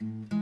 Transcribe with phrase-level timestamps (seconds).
[0.00, 0.37] Mm-hmm.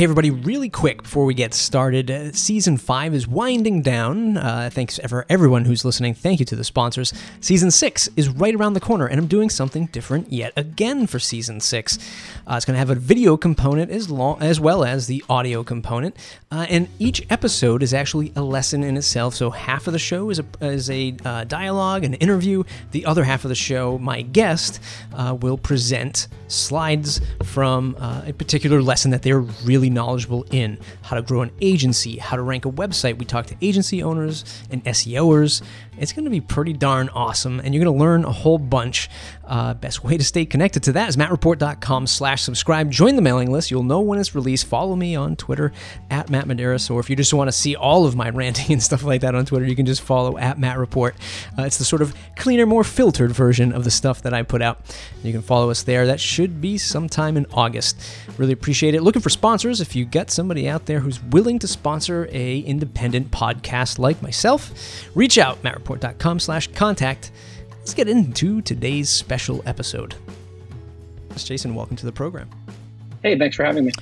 [0.00, 2.10] Hey, everybody, really quick before we get started.
[2.10, 4.38] Uh, season 5 is winding down.
[4.38, 6.14] Uh, thanks for everyone who's listening.
[6.14, 7.12] Thank you to the sponsors.
[7.42, 11.18] Season 6 is right around the corner, and I'm doing something different yet again for
[11.18, 11.98] Season 6.
[12.46, 15.62] Uh, it's going to have a video component as, long, as well as the audio
[15.62, 16.16] component,
[16.50, 19.34] uh, and each episode is actually a lesson in itself.
[19.34, 22.64] So, half of the show is a, is a uh, dialogue, an interview.
[22.92, 24.80] The other half of the show, my guest,
[25.42, 31.42] will present slides from a particular lesson that they're really knowledgeable in how to grow
[31.42, 33.18] an agency, how to rank a website.
[33.18, 35.62] We talk to agency owners and SEOers.
[36.00, 39.10] It's going to be pretty darn awesome, and you're going to learn a whole bunch.
[39.44, 42.90] Uh, best way to stay connected to that is mattreport.com slash subscribe.
[42.90, 43.70] Join the mailing list.
[43.70, 44.66] You'll know when it's released.
[44.66, 45.72] Follow me on Twitter
[46.10, 48.82] at Matt Medeiros, or if you just want to see all of my ranting and
[48.82, 51.14] stuff like that on Twitter, you can just follow at Matt Report.
[51.58, 54.62] Uh, it's the sort of cleaner, more filtered version of the stuff that I put
[54.62, 54.80] out.
[55.22, 56.06] You can follow us there.
[56.06, 58.00] That should be sometime in August.
[58.38, 59.02] Really appreciate it.
[59.02, 59.82] Looking for sponsors.
[59.82, 64.72] If you get somebody out there who's willing to sponsor a independent podcast like myself,
[65.14, 67.32] reach out, mattreport.com slash contact.
[67.78, 70.14] Let's get into today's special episode.
[71.36, 72.50] Jason, welcome to the program.
[73.22, 73.92] Hey, thanks for having me.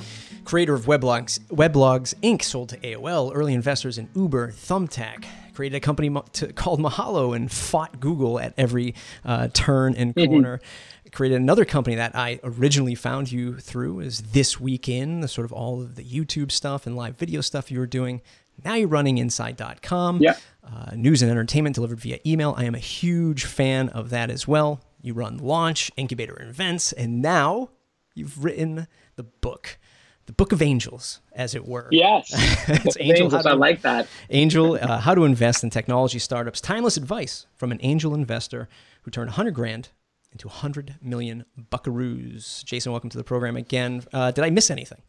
[0.44, 5.80] Creator of Weblogs, Weblogs Inc., sold to AOL, early investors in Uber, Thumbtack, created a
[5.80, 8.94] company to, called Mahalo and fought Google at every
[9.24, 10.30] uh, turn and mm-hmm.
[10.30, 10.56] corner.
[10.56, 11.08] Mm-hmm.
[11.10, 15.44] Created another company that I originally found you through is This Week In, the sort
[15.44, 18.20] of all of the YouTube stuff and live video stuff you were doing.
[18.64, 20.20] Now you're running inside.com.
[20.20, 20.36] Yeah.
[20.64, 22.54] Uh, news and entertainment delivered via email.
[22.56, 24.80] I am a huge fan of that as well.
[25.00, 27.70] You run Launch, Incubator Events, and now
[28.14, 28.86] you've written
[29.16, 29.78] the book,
[30.26, 31.88] the Book of Angels, as it were.
[31.90, 32.32] Yes.
[32.68, 33.26] it's Angel.
[33.26, 34.08] Angels, to, I like that.
[34.28, 36.60] Angel, uh, how to invest in technology startups.
[36.60, 38.68] Timeless advice from an angel investor
[39.02, 39.90] who turned 100 grand
[40.32, 42.64] into 100 million buckaroos.
[42.64, 44.02] Jason, welcome to the program again.
[44.12, 45.00] Uh, did I miss anything?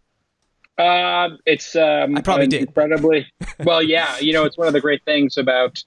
[0.79, 3.27] Uh, it's um, I probably did incredibly
[3.65, 3.83] well.
[3.83, 5.83] Yeah, you know, it's one of the great things about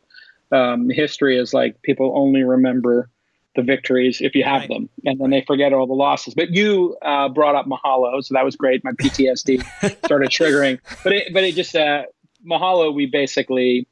[0.53, 3.09] um, history is like people only remember
[3.57, 4.69] the victories if you have right.
[4.69, 6.35] them, and then they forget all the losses.
[6.35, 8.85] But you uh, brought up Mahalo, so that was great.
[8.85, 9.65] My PTSD
[10.05, 12.03] started triggering, but it, but it just uh,
[12.47, 12.95] Mahalo.
[12.95, 13.87] We basically,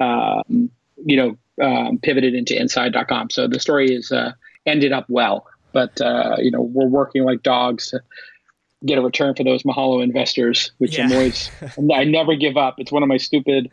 [0.00, 0.70] um,
[1.04, 3.28] you know, um, pivoted into Inside.com.
[3.28, 4.32] So the story is uh,
[4.64, 8.00] ended up well, but uh, you know, we're working like dogs to
[8.84, 11.04] get a return for those Mahalo investors, which yeah.
[11.04, 11.50] I'm always
[11.94, 12.76] I never give up.
[12.78, 13.70] It's one of my stupid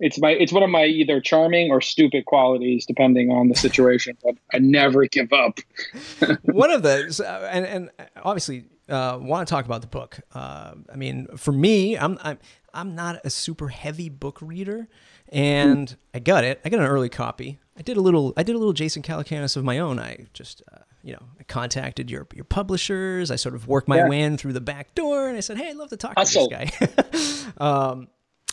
[0.00, 4.16] it's my it's one of my either charming or stupid qualities depending on the situation,
[4.22, 5.58] but I never give up.
[6.42, 7.90] one of those uh, and and
[8.22, 10.20] obviously uh, want to talk about the book.
[10.32, 12.38] Uh, I mean, for me, I'm I'm
[12.72, 14.88] I'm not a super heavy book reader,
[15.30, 15.96] and.
[16.18, 16.60] I got it.
[16.64, 17.60] I got an early copy.
[17.76, 18.32] I did a little.
[18.36, 20.00] I did a little Jason Calacanis of my own.
[20.00, 23.30] I just uh, you know, I contacted your your publishers.
[23.30, 24.08] I sort of worked my yeah.
[24.08, 26.48] way in through the back door, and I said, "Hey, I'd love to talk Hustle.
[26.48, 27.52] to this guy."
[27.90, 28.08] um,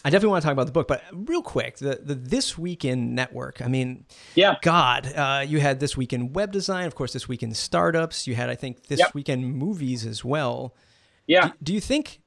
[0.06, 2.85] I definitely want to talk about the book, but real quick, the, the This Week
[2.85, 3.59] In Network.
[3.63, 4.05] I mean,
[4.35, 7.55] yeah, God, uh, you had This Week In Web Design, of course, This Week In
[7.55, 8.28] Startups.
[8.28, 9.16] You had, I think, This yep.
[9.16, 10.75] Week in Movies as well.
[11.25, 11.47] Yeah.
[11.47, 12.22] Do, do, you think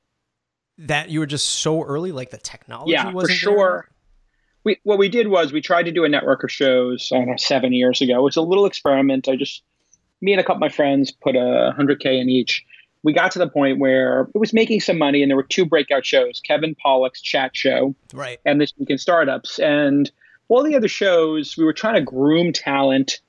[0.78, 3.54] that you were just so early, like the technology yeah, wasn't for sure.
[3.54, 3.94] There?
[4.64, 7.28] We, what we did was we tried to do a network of shows, I don't
[7.28, 8.18] know, seven years ago.
[8.18, 9.28] It was a little experiment.
[9.28, 9.62] I just,
[10.20, 12.64] me and a couple of my friends put a 100K in each.
[13.02, 15.64] We got to the point where it was making some money and there were two
[15.64, 18.38] breakout shows kevin Pollak's chat show right.
[18.44, 19.58] and this week in startups.
[19.58, 20.10] And
[20.48, 23.20] all the other shows we were trying to groom talent.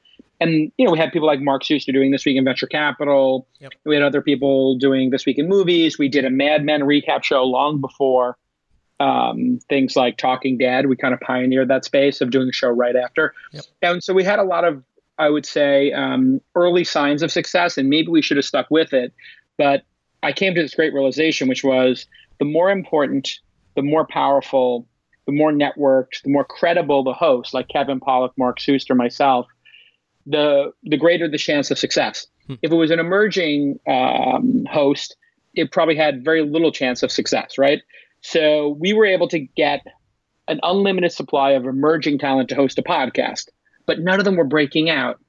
[0.41, 3.47] And you know we had people like mark suster doing this week in venture capital.
[3.59, 3.73] Yep.
[3.85, 5.99] we had other people doing this week in movies.
[5.99, 8.37] We did a mad men recap show long before
[8.99, 10.87] um, things like talking dead.
[10.87, 13.33] We kind of pioneered that space of doing a show right after.
[13.51, 13.63] Yep.
[13.81, 14.83] and so we had a lot of
[15.19, 18.93] i would say um, early signs of success and maybe we should have stuck with
[18.93, 19.13] it
[19.57, 19.83] but
[20.23, 22.05] I came to this great realization, which was
[22.39, 23.39] the more important,
[23.75, 24.87] the more powerful,
[25.25, 29.47] the more networked, the more credible the host, like Kevin Pollak, Mark Suster, myself,
[30.25, 32.27] the the greater the chance of success.
[32.47, 32.55] Hmm.
[32.61, 35.15] If it was an emerging um, host,
[35.53, 37.81] it probably had very little chance of success, right?
[38.21, 39.81] So we were able to get
[40.47, 43.49] an unlimited supply of emerging talent to host a podcast,
[43.89, 45.19] but none of them were breaking out.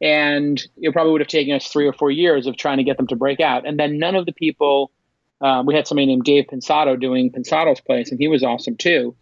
[0.00, 2.98] And it probably would have taken us three or four years of trying to get
[2.98, 3.66] them to break out.
[3.66, 4.92] And then none of the people,
[5.40, 9.16] um, we had somebody named Dave Pensado doing Pensado's Place, and he was awesome too.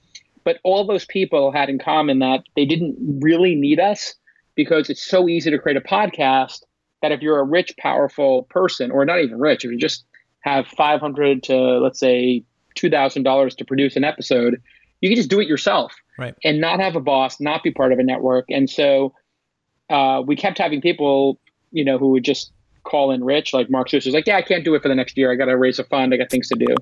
[0.45, 4.17] But all those people had in common that they didn't really need us
[4.55, 6.65] because it's so easy to create a podcast
[7.01, 10.05] that if you're a rich, powerful person, or not even rich, if you just
[10.41, 12.45] have 500 to let's say
[12.77, 14.61] $2,000 to produce an episode,
[15.01, 16.35] you can just do it yourself right.
[16.45, 18.47] and not have a boss, not be part of a network.
[18.49, 19.15] And so
[19.91, 21.41] uh, we kept having people,
[21.71, 22.53] you know, who would just
[22.85, 23.53] call in rich.
[23.53, 25.33] Like Mark Suster was like, yeah, I can't do it for the next year.
[25.33, 26.13] I got to raise a fund.
[26.15, 26.75] I got things to do.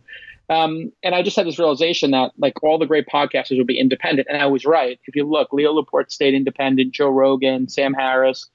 [0.50, 3.78] Um, and I just had this realization that like all the great podcasters would be
[3.78, 4.28] independent.
[4.28, 4.98] And I was right.
[5.06, 8.48] If you look, Leo Laporte stayed independent, Joe Rogan, Sam Harris,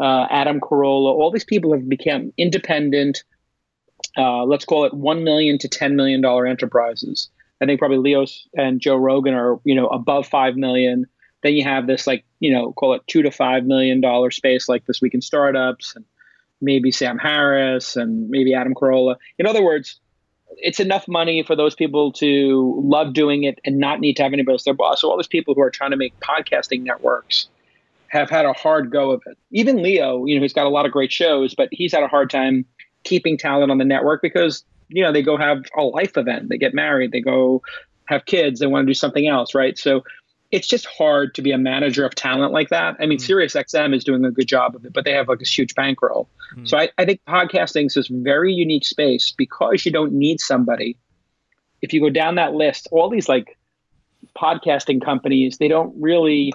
[0.00, 3.24] uh, Adam Carolla, all these people have become independent.
[4.16, 7.28] Uh, let's call it one million to ten million dollar enterprises.
[7.62, 11.06] I think probably Leo's and Joe Rogan are you know above five million.
[11.42, 14.68] Then you have this like you know call it two to five million dollar space
[14.68, 16.04] like this week in startups and
[16.60, 19.16] maybe Sam Harris and maybe Adam Carolla.
[19.38, 20.00] In other words,
[20.56, 24.32] it's enough money for those people to love doing it and not need to have
[24.32, 25.00] anybody else their boss.
[25.00, 27.48] So all those people who are trying to make podcasting networks
[28.08, 29.38] have had a hard go of it.
[29.50, 32.08] Even Leo, you know, he's got a lot of great shows, but he's had a
[32.08, 32.66] hard time
[33.04, 36.58] keeping talent on the network because you know they go have a life event, they
[36.58, 37.62] get married, they go
[38.06, 39.78] have kids, they want to do something else, right?
[39.78, 40.02] So
[40.52, 42.96] it's just hard to be a manager of talent like that.
[43.00, 43.26] I mean, mm.
[43.26, 46.28] SiriusXM is doing a good job of it, but they have like this huge bankroll.
[46.56, 46.68] Mm.
[46.68, 50.98] So I, I think podcasting is this very unique space because you don't need somebody.
[51.80, 53.58] If you go down that list, all these like
[54.36, 56.52] podcasting companies, they don't really,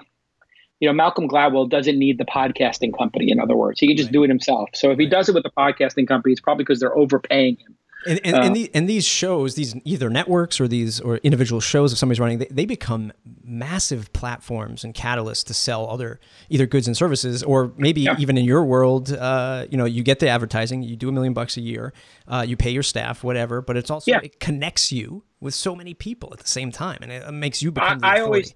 [0.79, 3.31] you know, Malcolm Gladwell doesn't need the podcasting company.
[3.31, 4.13] In other words, he can just right.
[4.13, 4.69] do it himself.
[4.75, 5.05] So if right.
[5.05, 7.76] he does it with the podcasting company, it's probably because they're overpaying him.
[8.05, 11.59] And and, uh, and, the, and, these shows, these either networks or these or individual
[11.59, 13.11] shows, if somebody's running, they, they, become
[13.43, 18.15] massive platforms and catalysts to sell other either goods and services, or maybe yeah.
[18.19, 21.33] even in your world, uh, you know, you get the advertising, you do a million
[21.33, 21.91] bucks a year,
[22.27, 24.19] uh, you pay your staff, whatever, but it's also yeah.
[24.23, 27.71] it connects you with so many people at the same time, and it makes you
[27.71, 27.99] become.
[28.03, 28.53] I, I always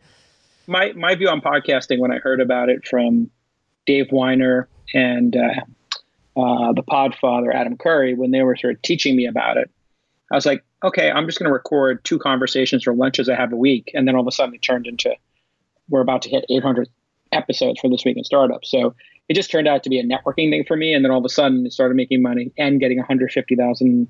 [0.67, 3.29] my my view on podcasting when I heard about it from
[3.85, 5.35] Dave Winer and
[6.41, 9.69] uh, the Podfather Adam Curry when they were sort of teaching me about it.
[10.31, 13.53] I was like, okay, I'm just going to record two conversations or lunches I have
[13.53, 15.13] a week, and then all of a sudden it turned into
[15.89, 16.87] we're about to hit 800
[17.31, 18.65] episodes for this week in startup.
[18.65, 18.95] So
[19.29, 21.25] it just turned out to be a networking thing for me, and then all of
[21.25, 24.07] a sudden it started making money and getting 150,000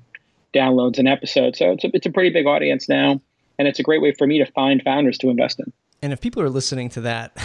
[0.54, 1.56] downloads an episode.
[1.56, 3.20] So it's a, it's a pretty big audience now,
[3.58, 5.72] and it's a great way for me to find founders to invest in.
[6.02, 7.36] And if people are listening to that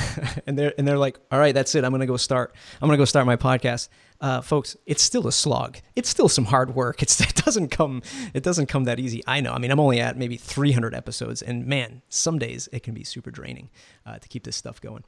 [0.47, 1.83] and they're and they're like, all right, that's it.
[1.83, 2.55] I'm gonna go start.
[2.81, 3.89] I'm gonna go start my podcast.
[4.19, 5.77] Uh, folks, it's still a slog.
[5.95, 7.03] It's still some hard work.
[7.03, 8.01] It's, it doesn't come.
[8.33, 9.23] It doesn't come that easy.
[9.27, 9.53] I know.
[9.53, 13.03] I mean, I'm only at maybe 300 episodes, and man, some days it can be
[13.03, 13.69] super draining
[14.05, 15.03] uh, to keep this stuff going.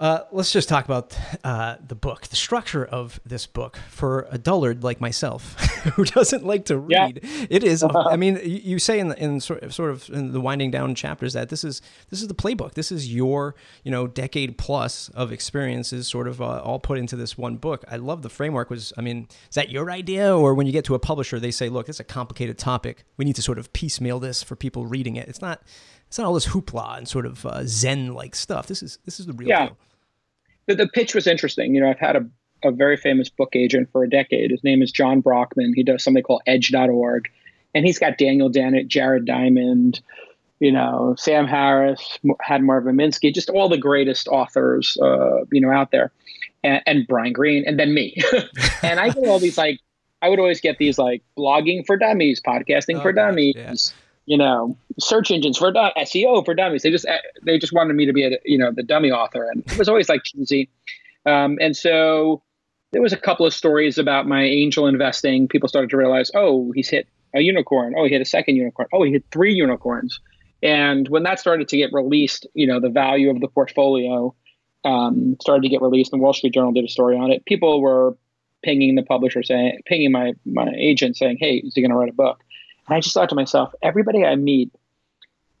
[0.00, 4.38] Uh, let's just talk about uh, the book, the structure of this book for a
[4.38, 5.54] dullard like myself
[5.96, 7.18] who doesn't like to read.
[7.20, 7.46] Yeah.
[7.50, 7.82] It is.
[7.94, 10.94] I mean, you say in the, in sort of, sort of in the winding down
[10.94, 12.74] chapters that this is this is the playbook.
[12.74, 17.16] This is your you know decade plus of experiences, sort of uh, all put into
[17.16, 17.84] this one book.
[17.90, 18.70] I love the framework.
[18.70, 21.50] Was I mean, is that your idea, or when you get to a publisher, they
[21.50, 23.02] say, look, it's a complicated topic.
[23.16, 25.26] We need to sort of piecemeal this for people reading it.
[25.26, 25.60] It's not.
[26.06, 28.66] It's not all this hoopla and sort of uh, Zen like stuff.
[28.66, 29.66] This is this is the real yeah.
[29.66, 29.76] deal
[30.68, 31.74] the, the pitch was interesting.
[31.74, 32.26] You know, I've had a,
[32.62, 34.52] a very famous book agent for a decade.
[34.52, 35.72] His name is John Brockman.
[35.74, 37.28] He does something called edge.org.
[37.74, 40.00] And he's got Daniel Dennett, Jared Diamond,
[40.60, 45.70] you know, Sam Harris, had Marvin Minsky, just all the greatest authors, uh, you know,
[45.70, 46.10] out there,
[46.64, 48.16] and, and Brian Greene, and then me.
[48.82, 49.80] and I get all these like,
[50.20, 53.74] I would always get these like blogging for dummies, podcasting oh, for dummies, yeah
[54.28, 56.82] you know, search engines for SEO for dummies.
[56.82, 57.06] They just
[57.44, 59.88] they just wanted me to be a you know the dummy author, and it was
[59.88, 60.68] always like cheesy.
[61.24, 62.42] Um, and so
[62.92, 65.48] there was a couple of stories about my angel investing.
[65.48, 67.94] People started to realize, oh, he's hit a unicorn.
[67.96, 68.88] Oh, he hit a second unicorn.
[68.92, 70.20] Oh, he hit three unicorns.
[70.62, 74.34] And when that started to get released, you know, the value of the portfolio
[74.84, 76.12] um, started to get released.
[76.12, 77.46] And Wall Street Journal did a story on it.
[77.46, 78.14] People were
[78.62, 82.10] pinging the publisher, saying, pinging my my agent, saying, "Hey, is he going to write
[82.10, 82.42] a book?"
[82.88, 84.72] And I just thought to myself, everybody I meet,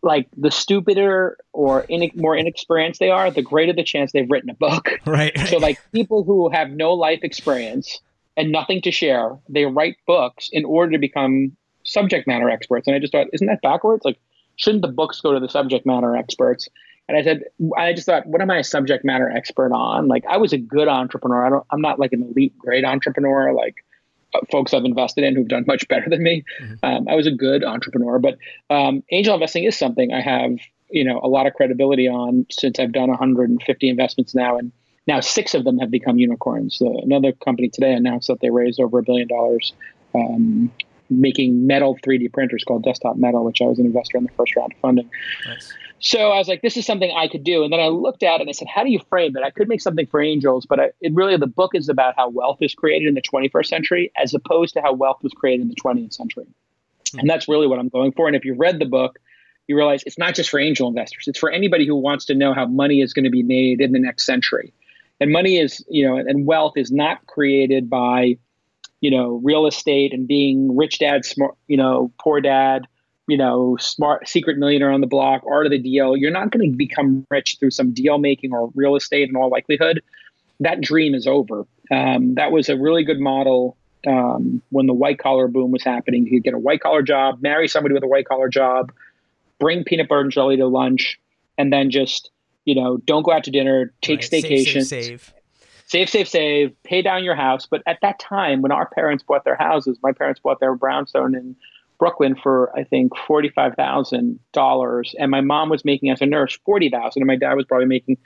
[0.02, 4.50] like the stupider or in, more inexperienced they are, the greater the chance they've written
[4.50, 4.90] a book.
[5.06, 5.36] Right.
[5.48, 8.00] so like people who have no life experience
[8.36, 12.86] and nothing to share, they write books in order to become subject matter experts.
[12.86, 14.04] And I just thought, isn't that backwards?
[14.04, 14.18] Like,
[14.56, 16.68] shouldn't the books go to the subject matter experts?
[17.08, 17.44] And I said,
[17.76, 20.08] I just thought, what am I a subject matter expert on?
[20.08, 21.46] Like, I was a good entrepreneur.
[21.46, 23.52] I don't, I'm not like an elite great entrepreneur.
[23.52, 23.84] Like,
[24.50, 26.44] folks I've invested in who've done much better than me.
[26.60, 26.74] Mm-hmm.
[26.82, 28.38] Um, I was a good entrepreneur, but
[28.70, 30.58] um, angel investing is something I have,
[30.90, 34.72] you know, a lot of credibility on since I've done 150 investments now, and
[35.06, 36.80] now six of them have become unicorns.
[36.80, 39.72] Uh, another company today announced that they raised over a billion dollars.
[40.14, 40.70] Um,
[41.10, 44.54] making metal 3D printers called Desktop Metal, which I was an investor in the first
[44.56, 45.10] round of funding.
[45.46, 45.72] Nice.
[46.00, 47.64] So I was like, this is something I could do.
[47.64, 49.42] And then I looked at it and I said, how do you frame it?
[49.42, 52.28] I could make something for angels, but I, it really, the book is about how
[52.28, 55.68] wealth is created in the 21st century as opposed to how wealth was created in
[55.68, 56.44] the 20th century.
[56.44, 57.18] Mm-hmm.
[57.20, 58.26] And that's really what I'm going for.
[58.26, 59.18] And if you read the book,
[59.66, 62.54] you realize it's not just for angel investors, it's for anybody who wants to know
[62.54, 64.72] how money is going to be made in the next century.
[65.20, 68.38] And money is, you know, and wealth is not created by
[69.00, 72.86] you know, real estate and being rich dad, smart, you know, poor dad,
[73.28, 76.16] you know, smart secret millionaire on the block, art of the deal.
[76.16, 79.50] You're not going to become rich through some deal making or real estate in all
[79.50, 80.02] likelihood.
[80.60, 81.66] That dream is over.
[81.90, 86.24] Um, that was a really good model um, when the white collar boom was happening.
[86.26, 88.92] You could get a white collar job, marry somebody with a white collar job,
[89.60, 91.20] bring peanut butter and jelly to lunch,
[91.58, 92.30] and then just
[92.64, 94.30] you know don't go out to dinner, take right.
[94.30, 95.32] staycations, save, save,
[95.84, 97.66] save, save, save, pay down your house.
[97.66, 101.34] But at that time, when our parents bought their houses, my parents bought their brownstone
[101.34, 101.54] in
[101.98, 106.26] Brooklyn for I think forty five thousand dollars, and my mom was making as a
[106.26, 108.18] nurse forty thousand, and my dad was probably making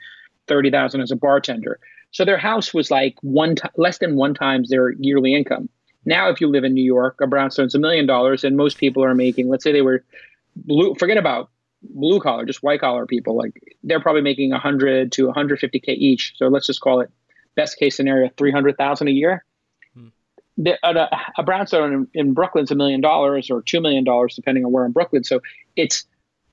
[0.47, 1.79] thirty thousand as a bartender.
[2.11, 5.69] So their house was like one t- less than one times their yearly income.
[6.05, 9.03] Now, if you live in New York, a brownstone's a million dollars, and most people
[9.03, 10.03] are making, let's say they were
[10.55, 10.95] blue.
[10.95, 11.49] Forget about
[11.81, 13.35] blue collar, just white collar people.
[13.35, 13.53] Like
[13.83, 16.33] they're probably making 100 to 150k each.
[16.37, 17.09] So let's just call it
[17.55, 19.45] best case scenario 300,000 a year.
[20.57, 20.63] Hmm.
[20.63, 24.65] The, a, a, brownstone in, in Brooklyn's a million dollars or two million dollars, depending
[24.65, 25.23] on where in Brooklyn.
[25.23, 25.41] So
[25.75, 26.05] it's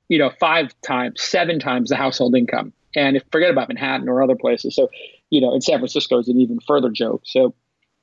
[0.09, 2.73] you know five times, seven times the household income.
[2.97, 4.75] And if forget about Manhattan or other places.
[4.75, 4.89] So
[5.31, 7.23] you know in San Francisco is an even further joke.
[7.25, 7.55] So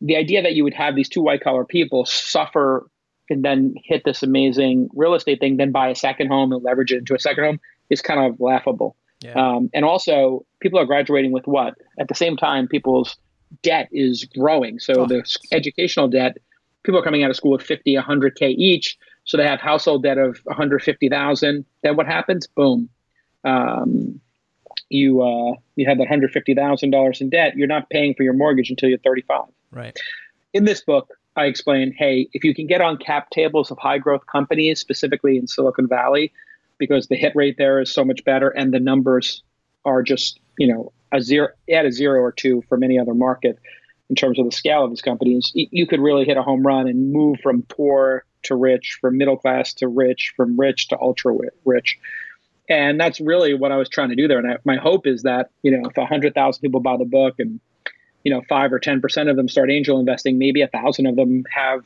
[0.01, 2.87] the idea that you would have these two white collar people suffer
[3.29, 6.91] and then hit this amazing real estate thing, then buy a second home and leverage
[6.91, 8.95] it into a second home is kind of laughable.
[9.21, 9.33] Yeah.
[9.33, 11.75] Um, and also, people are graduating with what?
[11.99, 13.17] At the same time, people's
[13.63, 14.79] debt is growing.
[14.79, 15.05] So oh.
[15.05, 16.37] the educational debt,
[16.83, 18.97] people are coming out of school with 50, 100K each.
[19.25, 21.65] So they have household debt of 150,000.
[21.83, 22.47] Then what happens?
[22.47, 22.89] Boom.
[23.43, 24.21] Um,
[24.89, 27.57] you uh, you have that $150,000 in debt.
[27.57, 29.45] You're not paying for your mortgage until you're 35.
[29.71, 29.97] Right.
[30.53, 33.97] In this book, I explain, hey, if you can get on cap tables of high
[33.97, 36.31] growth companies, specifically in Silicon Valley,
[36.77, 39.43] because the hit rate there is so much better and the numbers
[39.85, 43.57] are just, you know, a zero at a zero or two from any other market
[44.09, 46.87] in terms of the scale of these companies, you could really hit a home run
[46.87, 51.35] and move from poor to rich, from middle class to rich, from rich to ultra
[51.65, 51.99] rich.
[52.69, 54.39] And that's really what I was trying to do there.
[54.39, 57.59] And I, my hope is that, you know, if 100,000 people buy the book and
[58.27, 61.15] you know five or ten percent of them start angel investing maybe a thousand of
[61.15, 61.85] them have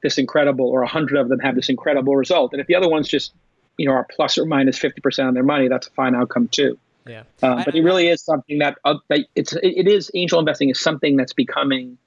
[0.00, 2.88] this incredible or a hundred of them have this incredible result and if the other
[2.88, 3.34] ones just
[3.78, 6.78] you know are plus or minus 50% of their money that's a fine outcome too
[7.06, 7.22] yeah.
[7.42, 10.80] Um, but it really is something that, uh, that it's it, is angel investing is
[10.80, 11.98] something that's becoming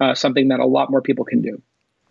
[0.00, 1.62] uh, something that a lot more people can do.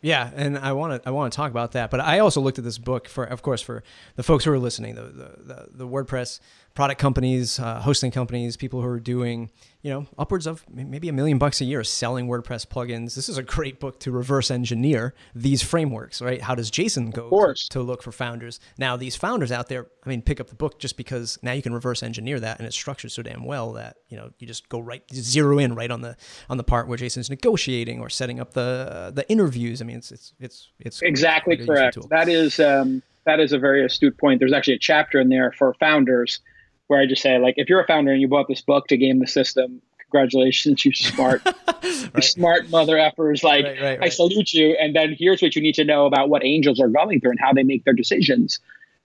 [0.01, 2.57] Yeah, and I want to I want to talk about that, but I also looked
[2.57, 3.83] at this book for, of course, for
[4.17, 6.41] the folks who are listening, the the, the, the WordPress
[6.73, 9.49] product companies, uh, hosting companies, people who are doing
[9.83, 13.15] you know, upwards of maybe a million bucks a year selling WordPress plugins.
[13.15, 16.41] This is a great book to reverse engineer these frameworks, right?
[16.41, 18.61] How does Jason go to, to, look for founders?
[18.77, 21.61] Now, these founders out there, I mean, pick up the book just because now you
[21.61, 24.69] can reverse engineer that and it's structured so damn well that, you know, you just
[24.69, 26.15] go right zero in right on the
[26.49, 29.81] on the part where Jason's negotiating or setting up the uh, the interviews.
[29.81, 31.97] I mean, it's it's it's it's exactly correct.
[32.09, 34.39] That is um that is a very astute point.
[34.39, 36.39] There's actually a chapter in there for founders
[36.87, 38.97] where I just say, like, if you're a founder and you bought this book to
[38.97, 41.41] game the system, congratulations, you smart,
[41.83, 42.23] right.
[42.23, 43.43] smart mother effers.
[43.43, 44.77] Like, right, right, I salute you.
[44.79, 47.39] And then here's what you need to know about what angels are going through and
[47.39, 48.59] how they make their decisions.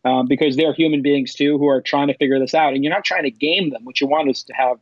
[0.05, 2.73] Um, because they're human beings too who are trying to figure this out.
[2.73, 3.85] And you're not trying to game them.
[3.85, 4.79] What you want is to have,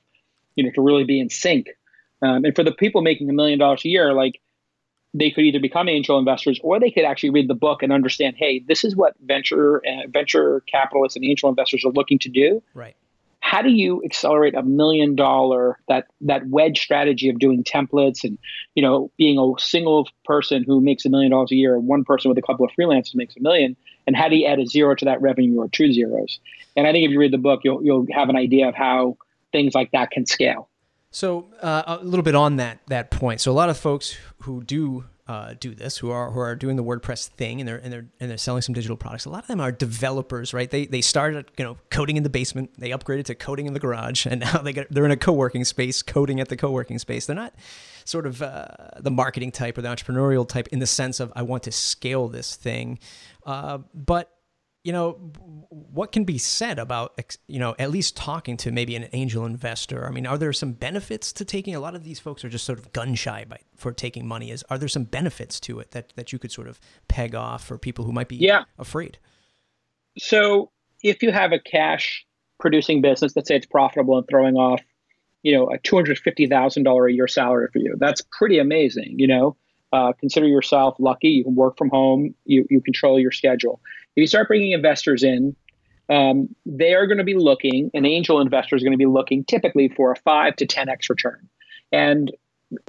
[0.56, 1.68] you know, to really be in sync.
[2.22, 4.40] Um, and for the people making a million dollars a year, like
[5.18, 8.36] they could either become angel investors or they could actually read the book and understand,
[8.36, 12.62] hey, this is what venture uh, venture capitalists and angel investors are looking to do.
[12.74, 12.94] Right.
[13.40, 18.38] How do you accelerate a million dollar that that wedge strategy of doing templates and
[18.74, 22.04] you know being a single person who makes a million dollars a year, and one
[22.04, 24.66] person with a couple of freelancers makes a million, and how do you add a
[24.66, 26.40] zero to that revenue or two zeros?
[26.76, 29.16] And I think if you read the book, you'll you'll have an idea of how
[29.52, 30.68] things like that can scale.
[31.16, 33.40] So uh, a little bit on that that point.
[33.40, 36.76] So a lot of folks who do uh, do this, who are who are doing
[36.76, 39.24] the WordPress thing, and they're and they're and they're selling some digital products.
[39.24, 40.70] A lot of them are developers, right?
[40.70, 43.80] They they started you know coding in the basement, they upgraded to coding in the
[43.80, 47.24] garage, and now they get they're in a co-working space, coding at the co-working space.
[47.24, 47.54] They're not
[48.04, 48.66] sort of uh,
[48.98, 52.28] the marketing type or the entrepreneurial type in the sense of I want to scale
[52.28, 52.98] this thing,
[53.46, 54.35] uh, but
[54.86, 55.14] you know,
[55.68, 60.06] what can be said about, you know, at least talking to maybe an angel investor?
[60.06, 61.74] I mean, are there some benefits to taking?
[61.74, 64.52] A lot of these folks are just sort of gun shy by, for taking money.
[64.52, 66.78] Is are there some benefits to it that that you could sort of
[67.08, 68.62] peg off for people who might be yeah.
[68.78, 69.18] afraid?
[70.18, 70.70] So,
[71.02, 72.24] if you have a cash
[72.60, 74.80] producing business, let's say it's profitable and throwing off,
[75.42, 78.60] you know, a two hundred fifty thousand dollar a year salary for you, that's pretty
[78.60, 79.16] amazing.
[79.18, 79.56] You know,
[79.92, 81.30] uh, consider yourself lucky.
[81.30, 82.36] You can work from home.
[82.44, 83.80] You you control your schedule
[84.16, 85.54] if you start bringing investors in,
[86.08, 89.44] um, they are going to be looking, an angel investor is going to be looking
[89.44, 91.48] typically for a five to 10x return.
[91.92, 92.32] And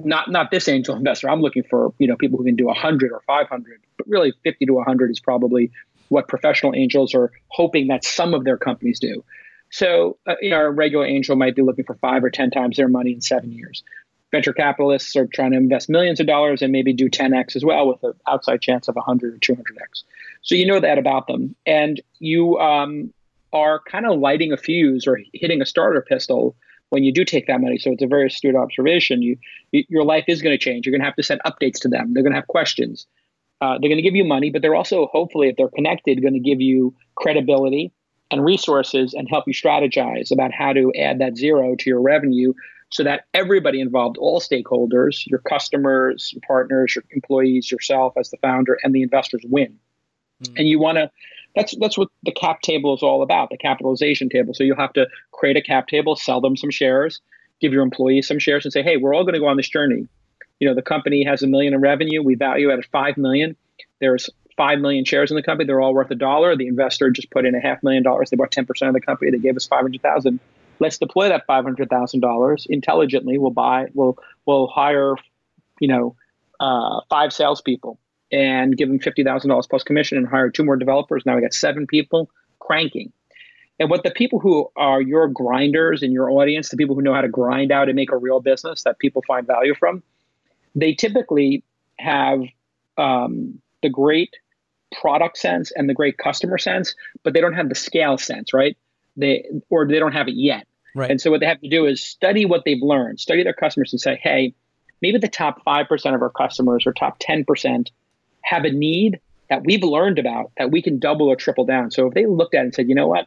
[0.04, 1.30] not not this angel investor.
[1.30, 4.66] I'm looking for you know people who can do 100 or 500, but really 50
[4.66, 5.70] to 100 is probably
[6.08, 9.22] what professional angels are hoping that some of their companies do.
[9.70, 12.78] So, uh, you know, a regular angel might be looking for five or 10 times
[12.78, 13.84] their money in seven years.
[14.30, 17.88] Venture capitalists are trying to invest millions of dollars and maybe do 10x as well
[17.88, 20.02] with an outside chance of 100 or 200x.
[20.42, 21.54] So you know that about them.
[21.66, 23.12] And you um,
[23.52, 26.56] are kind of lighting a fuse or hitting a starter pistol
[26.90, 27.78] when you do take that money.
[27.78, 29.22] So it's a very astute observation.
[29.22, 29.36] You,
[29.72, 30.86] you your life is going to change.
[30.86, 32.12] You're going to have to send updates to them.
[32.12, 33.06] They're going to have questions.
[33.60, 36.34] Uh, they're going to give you money, but they're also hopefully, if they're connected, going
[36.34, 37.92] to give you credibility
[38.30, 42.52] and resources and help you strategize about how to add that zero to your revenue
[42.90, 48.36] so that everybody involved, all stakeholders, your customers, your partners, your employees, yourself as the
[48.38, 49.78] founder, and the investors win.
[50.42, 50.54] Mm.
[50.58, 51.10] And you want to
[51.54, 54.54] that's that's what the cap table is all about, the capitalization table.
[54.54, 57.20] So you'll have to create a cap table, sell them some shares,
[57.60, 59.68] give your employees some shares and say, "Hey, we're all going to go on this
[59.68, 60.06] journey."
[60.60, 63.56] You know, the company has a million in revenue, we value it at 5 million.
[64.00, 66.56] There's 5 million shares in the company, they're all worth a dollar.
[66.56, 68.30] The investor just put in a half million dollars.
[68.30, 70.40] They bought 10% of the company, they gave us 500,000.
[70.80, 73.38] Let's deploy that $500,000 intelligently.
[73.38, 75.14] We'll buy, we'll we'll hire,
[75.80, 76.16] you know,
[76.60, 77.98] uh, five salespeople
[78.30, 81.24] and give them $50,000 plus commission and hire two more developers.
[81.24, 83.12] Now we got seven people cranking.
[83.80, 87.14] And what the people who are your grinders in your audience, the people who know
[87.14, 90.02] how to grind out and make a real business that people find value from,
[90.74, 91.62] they typically
[91.98, 92.42] have
[92.96, 94.34] um, the great
[95.00, 98.76] product sense and the great customer sense, but they don't have the scale sense, right?
[99.18, 100.66] They or they don't have it yet.
[100.94, 101.10] Right.
[101.10, 103.92] And so what they have to do is study what they've learned, study their customers,
[103.92, 104.54] and say, hey,
[105.02, 107.90] maybe the top five percent of our customers or top ten percent
[108.42, 109.20] have a need
[109.50, 111.90] that we've learned about that we can double or triple down.
[111.90, 113.26] So if they looked at it and said, you know what,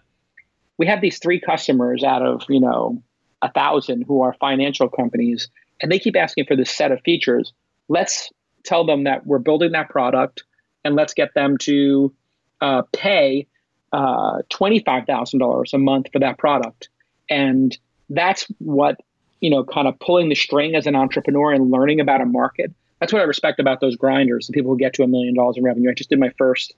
[0.77, 3.03] we have these three customers out of, you know,
[3.41, 5.50] a thousand who are financial companies,
[5.81, 7.53] and they keep asking for this set of features.
[7.89, 8.29] Let's
[8.63, 10.43] tell them that we're building that product
[10.83, 12.13] and let's get them to
[12.62, 13.48] uh, pay
[13.91, 16.89] uh, $25,000 a month for that product.
[17.30, 17.77] And
[18.10, 18.99] that's what,
[19.39, 22.73] you know, kind of pulling the string as an entrepreneur and learning about a market
[23.01, 25.58] that's what I respect about those grinders, the people who get to a million dollars
[25.58, 25.89] in revenue.
[25.89, 26.73] I just did my first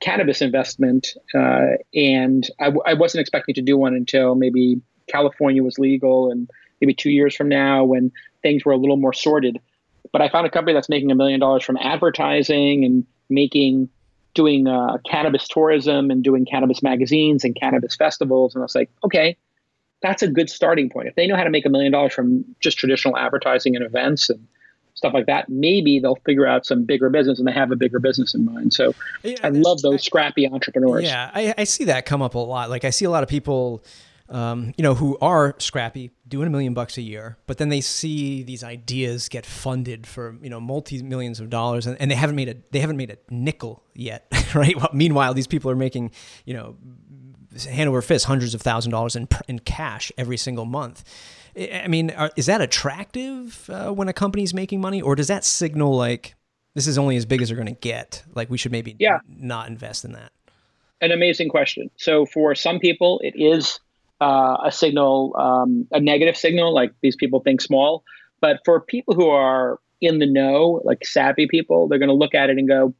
[0.00, 5.62] cannabis investment, uh, and I w- I wasn't expecting to do one until maybe California
[5.62, 8.10] was legal, and maybe two years from now when
[8.42, 9.60] things were a little more sorted.
[10.10, 13.88] But I found a company that's making a million dollars from advertising and making
[14.34, 18.90] doing uh, cannabis tourism and doing cannabis magazines and cannabis festivals, and I was like,
[19.04, 19.36] okay,
[20.02, 21.08] that's a good starting point.
[21.08, 24.28] If they know how to make a million dollars from just traditional advertising and events
[24.28, 24.46] and
[24.94, 27.98] stuff like that, maybe they'll figure out some bigger business and they have a bigger
[27.98, 28.74] business in mind.
[28.74, 31.04] So yeah, I love those scrappy entrepreneurs.
[31.04, 32.68] Yeah, I, I, see that come up a lot.
[32.68, 33.82] Like I see a lot of people,
[34.32, 37.80] um, you know, who are scrappy, doing a million bucks a year, but then they
[37.80, 42.16] see these ideas get funded for you know multi millions of dollars, and, and they
[42.16, 44.76] haven't made a they haven't made a nickel yet, right?
[44.76, 46.10] Well, meanwhile, these people are making
[46.44, 46.76] you know
[47.68, 51.04] hand over fist hundreds of thousand dollars in in cash every single month
[51.56, 55.44] I mean, are, is that attractive uh, when a company's making money, or does that
[55.44, 56.34] signal like
[56.74, 58.22] this is only as big as they're going to get?
[58.34, 59.18] Like we should maybe yeah.
[59.28, 60.32] not invest in that.
[61.02, 61.90] An amazing question.
[61.96, 63.80] So for some people, it is
[64.22, 68.04] uh, a signal, um, a negative signal, like these people think small.
[68.40, 72.34] But for people who are in the know, like savvy people, they're going to look
[72.34, 72.94] at it and go,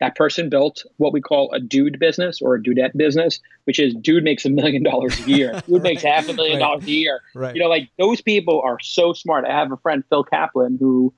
[0.00, 3.94] that person built what we call a dude business or a dudette business, which is
[3.94, 5.52] dude makes a million dollars a year.
[5.66, 5.82] Dude right.
[5.82, 6.66] makes half a million right.
[6.66, 7.20] dollars a year.
[7.34, 7.54] Right.
[7.54, 9.44] You know, like those people are so smart.
[9.44, 11.14] I have a friend, Phil Kaplan, who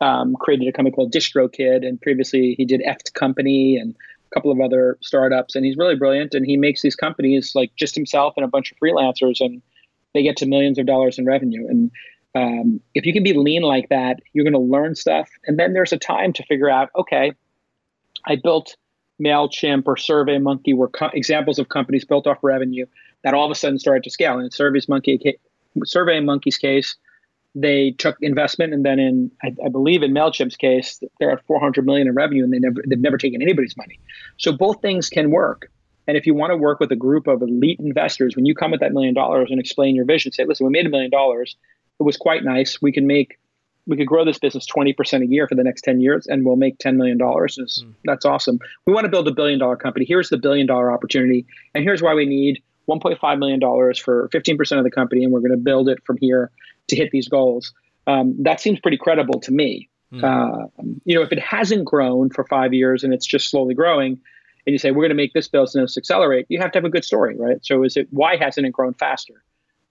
[0.00, 3.94] um, created a company called DistroKid, and previously he did F'd Company and
[4.30, 5.54] a couple of other startups.
[5.54, 6.34] And he's really brilliant.
[6.34, 9.62] And he makes these companies like just himself and a bunch of freelancers, and
[10.14, 11.66] they get to millions of dollars in revenue.
[11.68, 11.90] And
[12.34, 15.28] um, if you can be lean like that, you're going to learn stuff.
[15.46, 17.32] And then there's a time to figure out, okay,
[18.26, 18.76] I built
[19.22, 22.86] MailChimp or SurveyMonkey were co- examples of companies built off revenue
[23.24, 24.36] that all of a sudden started to scale.
[24.36, 25.34] SurveyMonkey,
[25.78, 26.96] SurveyMonkey's case,
[27.56, 31.86] they took investment, and then in I, I, believe in Mailchimp's case, they're at 400
[31.86, 33.98] million in revenue, and they never they've never taken anybody's money.
[34.36, 35.70] So both things can work.
[36.06, 38.70] And if you want to work with a group of elite investors, when you come
[38.70, 41.56] with that million dollars and explain your vision, say, listen, we made a million dollars.
[41.98, 42.80] It was quite nice.
[42.80, 43.38] We can make
[43.88, 46.56] we could grow this business 20% a year for the next 10 years and we'll
[46.56, 47.18] make $10 million.
[47.18, 47.94] Mm.
[48.04, 48.58] That's awesome.
[48.84, 50.04] We want to build a billion dollar company.
[50.04, 51.46] Here's the billion dollar opportunity.
[51.72, 53.60] And here's why we need $1.5 million
[53.94, 55.22] for 15% of the company.
[55.22, 56.50] And we're going to build it from here
[56.88, 57.72] to hit these goals.
[58.06, 59.88] Um, that seems pretty credible to me.
[60.12, 60.22] Mm.
[60.22, 60.68] Uh,
[61.04, 64.20] you know, if it hasn't grown for five years and it's just slowly growing,
[64.66, 66.90] and you say we're going to make this business accelerate, you have to have a
[66.90, 67.64] good story, right?
[67.64, 69.42] So is it why hasn't it grown faster?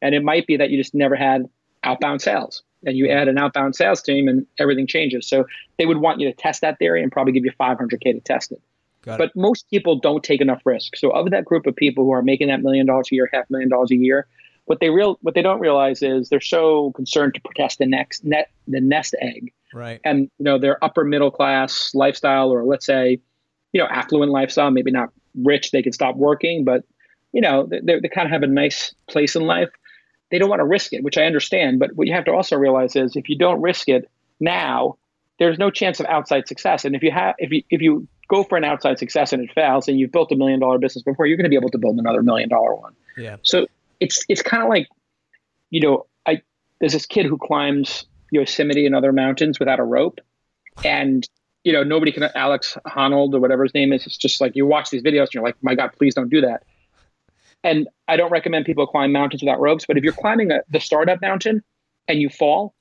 [0.01, 1.49] And it might be that you just never had
[1.84, 2.63] outbound sales.
[2.86, 5.27] And you add an outbound sales team and everything changes.
[5.27, 5.45] So
[5.79, 8.51] they would want you to test that theory and probably give you 500K to test
[8.51, 8.62] it.
[9.01, 9.36] Got but it.
[9.36, 10.95] most people don't take enough risk.
[10.95, 13.49] So of that group of people who are making that million dollars a year, half
[13.49, 14.27] million dollars a year,
[14.65, 18.23] what they real what they don't realize is they're so concerned to protect the next
[18.23, 19.54] net the nest egg.
[19.73, 19.99] Right.
[20.04, 23.19] And you know, their upper middle class lifestyle or let's say,
[23.73, 25.10] you know, affluent lifestyle, maybe not
[25.43, 26.84] rich, they can stop working, but
[27.32, 29.69] you know, they, they kind of have a nice place in life.
[30.32, 31.80] They don't want to risk it, which I understand.
[31.80, 34.97] But what you have to also realize is if you don't risk it now,
[35.38, 36.86] there's no chance of outside success.
[36.86, 39.51] And if you have, if you if you go for an outside success and it
[39.54, 41.78] fails, and you've built a million dollar business before, you're going to be able to
[41.78, 42.93] build another million dollar one.
[43.17, 43.36] Yeah.
[43.43, 43.67] So
[43.99, 44.88] it's it's kind of like,
[45.69, 46.41] you know, I
[46.79, 50.19] there's this kid who climbs Yosemite and other mountains without a rope,
[50.84, 51.27] and
[51.63, 54.05] you know nobody can Alex Honnold or whatever his name is.
[54.05, 56.41] It's just like you watch these videos and you're like, my God, please don't do
[56.41, 56.63] that.
[57.63, 60.79] And I don't recommend people climb mountains without ropes, but if you're climbing a, the
[60.79, 61.63] startup mountain
[62.08, 62.75] and you fall,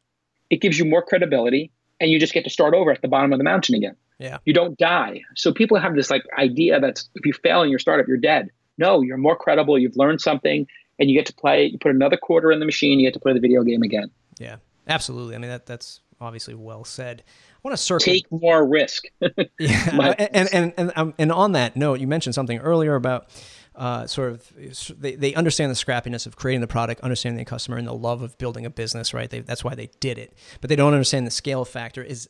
[0.50, 3.32] it gives you more credibility and you just get to start over at the bottom
[3.32, 3.96] of the mountain again.
[4.18, 4.38] Yeah.
[4.44, 5.22] You don't die.
[5.36, 8.50] So people have this like idea that if you fail in your startup, you're dead.
[8.76, 9.78] No, you're more credible.
[9.78, 10.66] You've learned something
[10.98, 13.20] and you get to play, you put another quarter in the machine, you get to
[13.20, 14.10] play the video game again.
[14.38, 14.56] Yeah,
[14.88, 15.34] absolutely.
[15.34, 17.22] I mean, that that's obviously well said.
[17.26, 18.04] I want to circle.
[18.04, 19.04] Take more risk.
[19.58, 20.14] yeah.
[20.18, 23.28] and, and, and, um, and on that note, you mentioned something earlier about
[23.74, 27.76] uh, sort of they, they understand the scrappiness of creating the product, understanding the customer,
[27.76, 29.12] and the love of building a business.
[29.12, 29.28] Right?
[29.28, 32.02] They, that's why they did it, but they don't understand the scale factor.
[32.02, 32.28] Is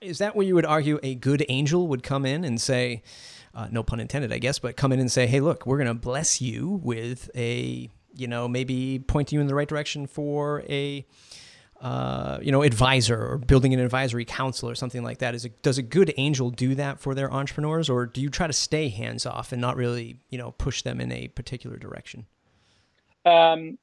[0.00, 3.02] is that where you would argue a good angel would come in and say,
[3.54, 5.88] uh, no pun intended, I guess, but come in and say, hey, look, we're going
[5.88, 10.62] to bless you with a you know maybe point you in the right direction for
[10.68, 11.04] a
[11.84, 15.34] uh, you know, advisor or building an advisory council or something like that.
[15.34, 18.46] Is it, does a good angel do that for their entrepreneurs, or do you try
[18.46, 22.24] to stay hands off and not really, you know, push them in a particular direction?
[23.26, 23.76] Um,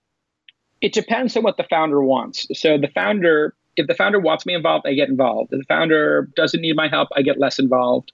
[0.82, 2.48] it depends on what the founder wants.
[2.60, 5.54] So the founder, if the founder wants me involved, I get involved.
[5.54, 8.12] If the founder doesn't need my help, I get less involved.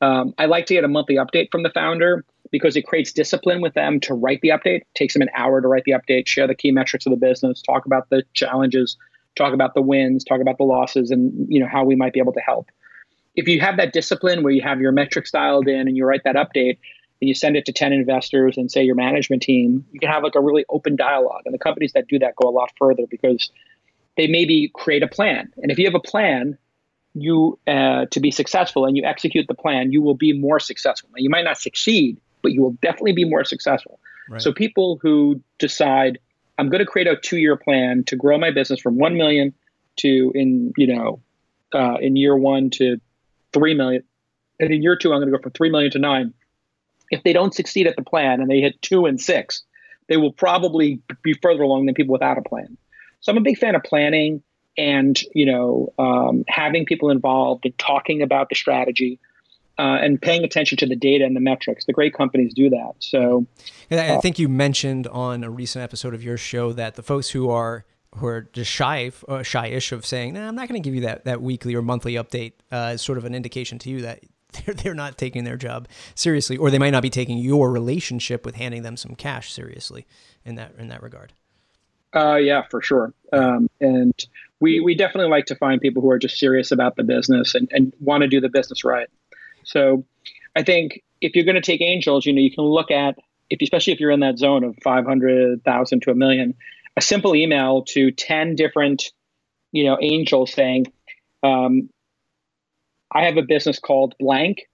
[0.00, 3.60] Um, I like to get a monthly update from the founder because it creates discipline
[3.60, 4.82] with them to write the update.
[4.82, 7.16] It takes them an hour to write the update, share the key metrics of the
[7.16, 8.96] business, talk about the challenges,
[9.36, 12.20] talk about the wins, talk about the losses, and you know how we might be
[12.20, 12.68] able to help.
[13.36, 16.24] If you have that discipline where you have your metrics dialed in and you write
[16.24, 16.78] that update
[17.20, 20.24] and you send it to 10 investors and say your management team, you can have
[20.24, 21.42] like a really open dialogue.
[21.44, 23.50] And the companies that do that go a lot further because
[24.16, 25.52] they maybe create a plan.
[25.58, 26.58] And if you have a plan,
[27.14, 31.08] you uh, to be successful and you execute the plan, you will be more successful.
[31.12, 34.00] Now, you might not succeed, but you will definitely be more successful.
[34.28, 34.40] Right.
[34.40, 36.18] So people who decide
[36.58, 39.54] I'm going to create a two year plan to grow my business from 1 million
[39.98, 41.20] to in, you know,
[41.72, 43.00] uh, in year one to
[43.52, 44.02] 3 million.
[44.60, 46.34] And in year two, I'm going to go from 3 million to nine.
[47.10, 49.62] If they don't succeed at the plan and they hit two and six,
[50.08, 52.76] they will probably be further along than people without a plan.
[53.20, 54.42] So I'm a big fan of planning
[54.76, 59.18] and, you know, um, having people involved and talking about the strategy
[59.78, 61.84] uh, and paying attention to the data and the metrics.
[61.86, 62.94] The great companies do that.
[62.98, 63.46] So,
[63.90, 67.02] and I, uh, think you mentioned on a recent episode of your show that the
[67.02, 67.84] folks who are
[68.16, 70.94] who are just shy, uh, shyish of saying, "No, nah, I'm not going to give
[70.94, 74.02] you that that weekly or monthly update," uh, is sort of an indication to you
[74.02, 74.20] that
[74.64, 78.44] they're they're not taking their job seriously, or they might not be taking your relationship
[78.44, 80.06] with handing them some cash seriously
[80.44, 81.32] in that in that regard.
[82.16, 83.12] Uh, yeah, for sure.
[83.32, 84.14] Um, and
[84.60, 87.68] we we definitely like to find people who are just serious about the business and,
[87.70, 89.08] and want to do the business right.
[89.68, 90.04] So
[90.56, 93.16] I think if you're going to take angels, you know, you can look at
[93.50, 96.54] if especially if you're in that zone of 500,000 to a million,
[96.96, 99.04] a simple email to 10 different,
[99.72, 100.86] you know, angels saying,
[101.42, 101.88] um,
[103.12, 104.68] I have a business called blank.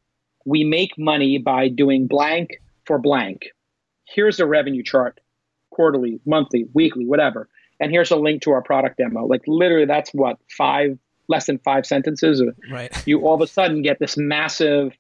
[0.45, 3.43] We make money by doing blank for blank.
[4.07, 5.21] Here's a revenue chart,
[5.71, 7.49] quarterly, monthly, weekly, whatever.
[7.81, 9.27] And here's a link to our product demo.
[9.27, 12.43] Like literally, that's what five less than five sentences.
[12.71, 12.93] Right.
[13.07, 14.93] You all of a sudden get this massive.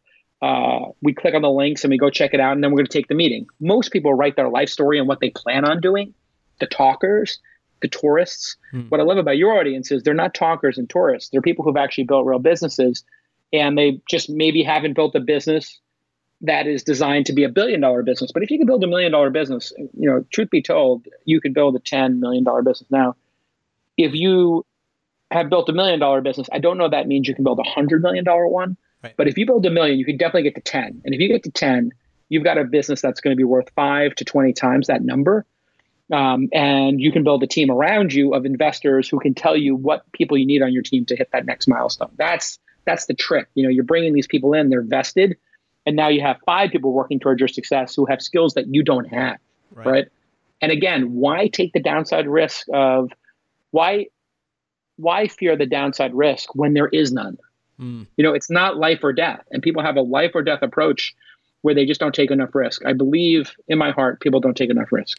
[0.42, 2.78] Uh, we click on the links and we go check it out, and then we're
[2.78, 3.46] going to take the meeting.
[3.60, 6.12] Most people write their life story and what they plan on doing.
[6.60, 7.38] The talkers,
[7.80, 8.56] the tourists.
[8.70, 8.82] Hmm.
[8.82, 11.30] What I love about your audience is they're not talkers and tourists.
[11.30, 13.04] They're people who've actually built real businesses,
[13.52, 15.80] and they just maybe haven't built a business
[16.40, 18.30] that is designed to be a billion dollar business.
[18.32, 21.40] But if you can build a million dollar business, you know, truth be told, you
[21.40, 23.16] can build a ten million dollar business now.
[23.96, 24.66] If you
[25.30, 27.68] have built a million dollar business, I don't know that means you can build a
[27.68, 28.76] hundred million dollar one.
[29.02, 29.14] Right.
[29.16, 31.02] But if you build a million, you can definitely get to 10.
[31.04, 31.92] And if you get to 10,
[32.30, 35.44] you've got a business that's going to be worth five to 20 times that number.
[36.12, 39.74] Um, and you can build a team around you of investors who can tell you
[39.74, 42.10] what people you need on your team to hit that next milestone.
[42.16, 43.48] That's that's the trick.
[43.54, 45.36] You know, you're bringing these people in, they're vested,
[45.86, 48.82] and now you have five people working towards your success who have skills that you
[48.82, 49.38] don't have,
[49.72, 49.86] right?
[49.86, 50.08] right?
[50.60, 53.10] And again, why take the downside risk of
[53.70, 54.06] why
[54.96, 57.38] why fear the downside risk when there is none?
[57.80, 58.06] Mm.
[58.16, 61.14] You know, it's not life or death, and people have a life or death approach
[61.62, 62.84] where they just don't take enough risk.
[62.84, 65.18] I believe in my heart people don't take enough risk.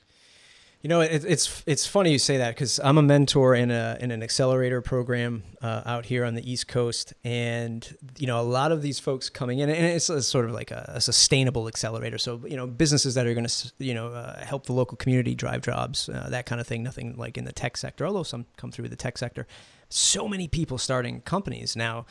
[0.86, 3.98] You know, it, it's it's funny you say that because I'm a mentor in a
[4.00, 8.46] in an accelerator program uh, out here on the East Coast, and you know, a
[8.46, 11.68] lot of these folks coming in, and it's a, sort of like a, a, sustainable
[11.68, 12.20] accelerator.
[12.20, 15.34] So you know, businesses that are going to you know uh, help the local community
[15.34, 16.84] drive jobs, uh, that kind of thing.
[16.84, 19.48] Nothing like in the tech sector, although some come through the tech sector.
[19.90, 22.06] So many people starting companies now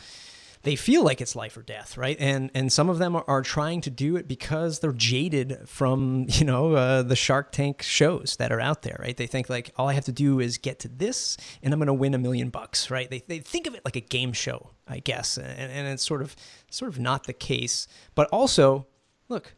[0.64, 2.16] they feel like it's life or death, right?
[2.18, 6.27] And and some of them are, are trying to do it because they're jaded from
[6.29, 9.16] you know uh, the Shark Tank shows that are out there, right?
[9.16, 11.87] They think like all I have to do is get to this, and I'm going
[11.87, 13.09] to win a million bucks, right?
[13.09, 16.22] They they think of it like a game show, I guess, and, and it's sort
[16.22, 16.35] of
[16.70, 17.87] sort of not the case.
[18.14, 18.87] But also,
[19.29, 19.55] look,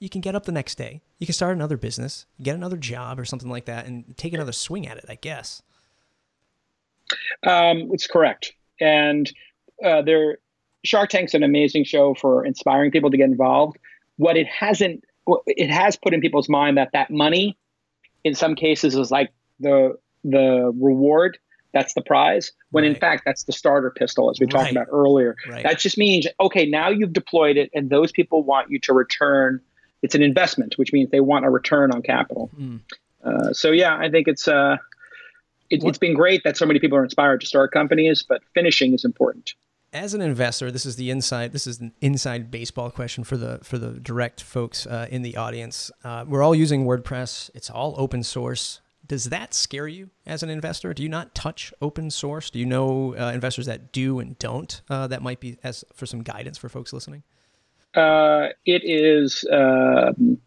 [0.00, 3.20] you can get up the next day, you can start another business, get another job
[3.20, 5.62] or something like that, and take another swing at it, I guess.
[7.42, 9.30] Um, it's correct, and
[9.84, 10.38] uh, there
[10.86, 13.78] Shark Tank's an amazing show for inspiring people to get involved.
[14.16, 15.04] What it hasn't,
[15.46, 17.56] it has put in people's mind that that money,
[18.24, 21.38] in some cases, is like the the reward.
[21.72, 22.52] That's the prize.
[22.70, 22.92] When right.
[22.92, 24.72] in fact, that's the starter pistol, as we talked right.
[24.72, 25.36] about earlier.
[25.48, 25.62] Right.
[25.62, 29.60] That just means okay, now you've deployed it, and those people want you to return.
[30.02, 32.50] It's an investment, which means they want a return on capital.
[32.58, 32.80] Mm.
[33.24, 34.76] Uh, so yeah, I think it's uh,
[35.68, 38.94] it, has been great that so many people are inspired to start companies, but finishing
[38.94, 39.54] is important
[39.96, 41.52] as an investor, this is the inside.
[41.52, 45.36] This is an inside baseball question for the for the direct folks uh, in the
[45.36, 45.90] audience.
[46.04, 47.50] Uh, we're all using WordPress.
[47.54, 48.80] It's all open source.
[49.06, 50.92] Does that scare you as an investor?
[50.92, 52.50] Do you not touch open source?
[52.50, 54.82] Do you know uh, investors that do and don't?
[54.90, 57.22] Uh, that might be as for some guidance for folks listening.
[57.94, 60.38] Uh, it is um,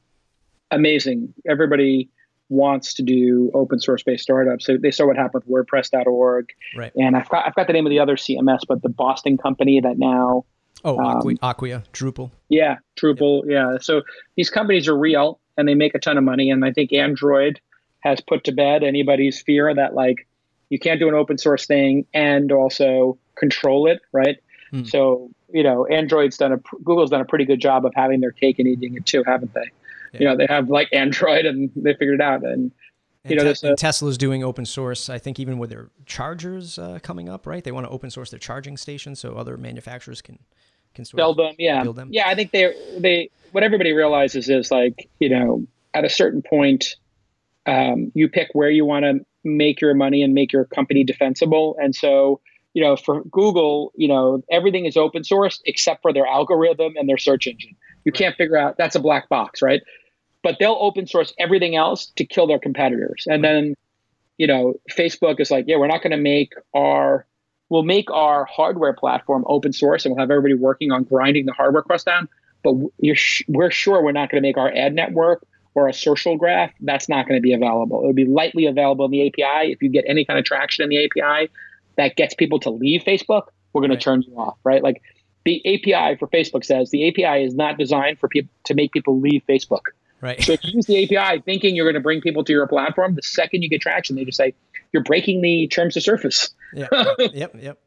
[0.69, 1.33] amazing.
[1.47, 2.09] Everybody
[2.49, 4.65] wants to do open source based startups.
[4.65, 6.49] So they saw what happened with WordPress.org.
[6.75, 6.91] Right.
[6.95, 9.79] And I've got, I've got the name of the other CMS, but the Boston company
[9.81, 10.45] that now.
[10.83, 12.31] Oh, um, Acquia, Drupal.
[12.47, 13.43] Yeah, Drupal.
[13.47, 13.77] Yeah.
[13.81, 14.01] So
[14.35, 16.49] these companies are real and they make a ton of money.
[16.49, 17.59] And I think Android
[17.99, 20.27] has put to bed anybody's fear that like
[20.69, 24.37] you can't do an open source thing and also control it, right?
[24.71, 24.83] Hmm.
[24.85, 28.31] So you know, Android's done a Google's done a pretty good job of having their
[28.31, 29.71] cake and eating it too, haven't they?
[30.13, 30.19] Yeah.
[30.19, 32.43] You know, they have like Android and they figured it out.
[32.43, 32.71] And,
[33.25, 35.09] you know, te- Tesla's doing open source.
[35.09, 37.63] I think even with their chargers uh, coming up, right?
[37.63, 40.39] They want to open source their charging stations so other manufacturers can
[40.93, 41.55] can sell them.
[41.57, 42.09] Yeah, build them.
[42.11, 46.41] Yeah, I think they they what everybody realizes is like you know at a certain
[46.41, 46.95] point,
[47.65, 51.77] um, you pick where you want to make your money and make your company defensible,
[51.81, 52.41] and so
[52.73, 57.07] you know for Google, you know everything is open source except for their algorithm and
[57.07, 57.75] their search engine.
[58.09, 59.81] You can't figure out that's a black box, right?
[60.41, 63.25] But they'll open source everything else to kill their competitors.
[63.29, 63.75] And then,
[64.37, 67.25] you know, Facebook is like, yeah, we're not going to make our
[67.69, 71.53] we'll make our hardware platform open source and we'll have everybody working on grinding the
[71.53, 72.27] hardware cost down.
[72.63, 72.75] But
[73.13, 75.45] sh- we're sure we're not going to make our ad network
[75.75, 76.71] or a social graph.
[76.81, 77.99] That's not going to be available.
[77.99, 79.71] It'll be lightly available in the API.
[79.71, 81.51] If you get any kind of traction in the API
[81.95, 83.99] that gets people to leave Facebook, we're going right.
[83.99, 84.81] to turn you off, right?
[84.81, 85.01] Like
[85.45, 89.19] the API for Facebook says the API is not designed for people to make people
[89.19, 89.83] leave Facebook.
[90.21, 90.41] Right.
[90.43, 93.15] So if you use the API thinking you're going to bring people to your platform,
[93.15, 94.53] the second you get traction, they just say
[94.91, 96.49] you're breaking the terms of service.
[96.73, 96.87] Yeah.
[97.33, 97.55] yep.
[97.59, 97.79] Yep.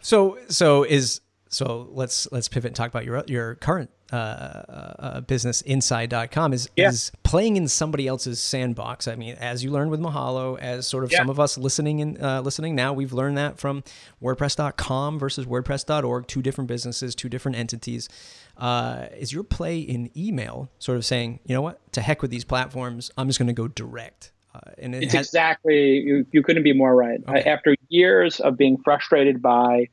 [0.00, 5.20] So so is so let's let's pivot and talk about your your current uh, uh,
[5.22, 6.88] businessinside.com is yeah.
[6.88, 9.08] is playing in somebody else's sandbox.
[9.08, 11.18] I mean, as you learned with Mahalo, as sort of yeah.
[11.18, 13.82] some of us listening and uh, listening now, we've learned that from
[14.22, 18.08] WordPress.com versus WordPress.org, two different businesses, two different entities.
[18.56, 22.30] Uh, is your play in email sort of saying, you know what, to heck with
[22.30, 24.30] these platforms, I'm just going to go direct.
[24.54, 27.20] Uh, and it it's has- exactly you, you couldn't be more right.
[27.28, 27.42] Okay.
[27.42, 29.88] after years of being frustrated by,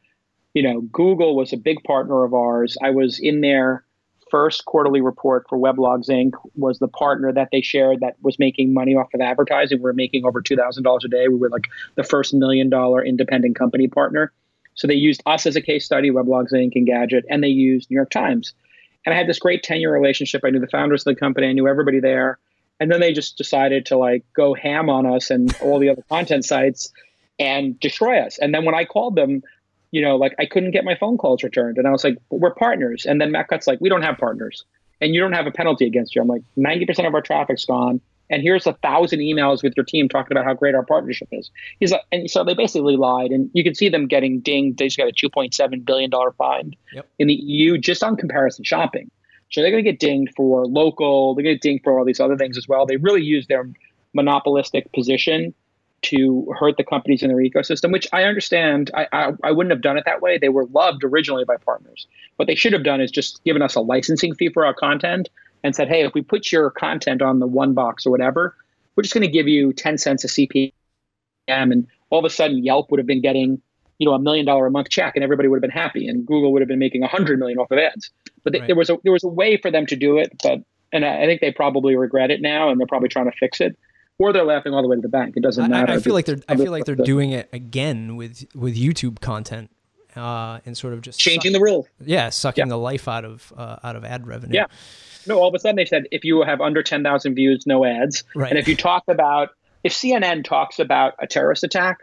[0.53, 2.77] you know, Google was a big partner of ours.
[2.81, 3.83] I was in there
[4.33, 6.31] first quarterly report for Weblogs Inc.
[6.55, 9.77] was the partner that they shared that was making money off of advertising.
[9.77, 11.27] We were making over two thousand dollars a day.
[11.27, 14.33] We were like the first million dollar independent company partner.
[14.73, 16.71] So they used us as a case study, Weblogs Inc.
[16.73, 18.55] and Gadget, and they used New York Times.
[19.05, 20.41] And I had this great 10 year relationship.
[20.43, 22.39] I knew the founders of the company, I knew everybody there.
[22.79, 26.03] And then they just decided to like go ham on us and all the other
[26.09, 26.91] content sites
[27.37, 28.39] and destroy us.
[28.39, 29.43] And then when I called them,
[29.93, 31.77] you know, like I couldn't get my phone calls returned.
[31.77, 33.05] And I was like, we're partners.
[33.05, 34.65] And then Matt Cutts like, we don't have partners.
[34.99, 36.21] And you don't have a penalty against you.
[36.21, 38.01] I'm like, 90% of our traffic's gone.
[38.31, 41.51] And here's a thousand emails with your team talking about how great our partnership is.
[41.79, 43.29] He's like, and so they basically lied.
[43.29, 44.79] And you can see them getting dinged.
[44.79, 47.07] They just got a $2.7 billion fine yep.
[47.19, 49.11] in the EU just on comparison shopping.
[49.51, 51.35] So they're going to get dinged for local.
[51.35, 52.87] They're going to get dinged for all these other things as well.
[52.87, 53.69] They really use their
[54.15, 55.53] monopolistic position
[56.03, 58.91] to hurt the companies in their ecosystem, which I understand.
[58.93, 60.37] I, I, I, wouldn't have done it that way.
[60.37, 62.07] They were loved originally by partners.
[62.35, 65.29] What they should have done is just given us a licensing fee for our content
[65.63, 68.55] and said, hey, if we put your content on the one box or whatever,
[68.95, 70.71] we're just going to give you 10 cents a CPM.
[71.47, 73.61] And all of a sudden, Yelp would have been getting
[73.99, 76.25] you know a million dollar a month check and everybody would have been happy and
[76.25, 78.09] google would have been making a hundred million off of ads
[78.43, 78.65] but right.
[78.65, 80.59] there was a there was a way for them to do it but
[80.91, 83.61] and I, I think they probably regret it now and they're probably trying to fix
[83.61, 83.77] it
[84.19, 85.35] or they're laughing all the way to the bank.
[85.35, 85.91] It doesn't matter.
[85.91, 89.19] I, I feel like they're I feel like they're doing it again with with YouTube
[89.19, 89.71] content
[90.15, 91.87] uh, and sort of just changing suck, the rules.
[91.99, 92.69] Yeah, sucking yeah.
[92.69, 94.55] the life out of uh, out of ad revenue.
[94.55, 94.65] Yeah.
[95.25, 97.85] No, all of a sudden they said if you have under ten thousand views, no
[97.85, 98.23] ads.
[98.35, 98.49] Right.
[98.49, 99.49] And if you talk about
[99.83, 101.99] if CNN talks about a terrorist attack,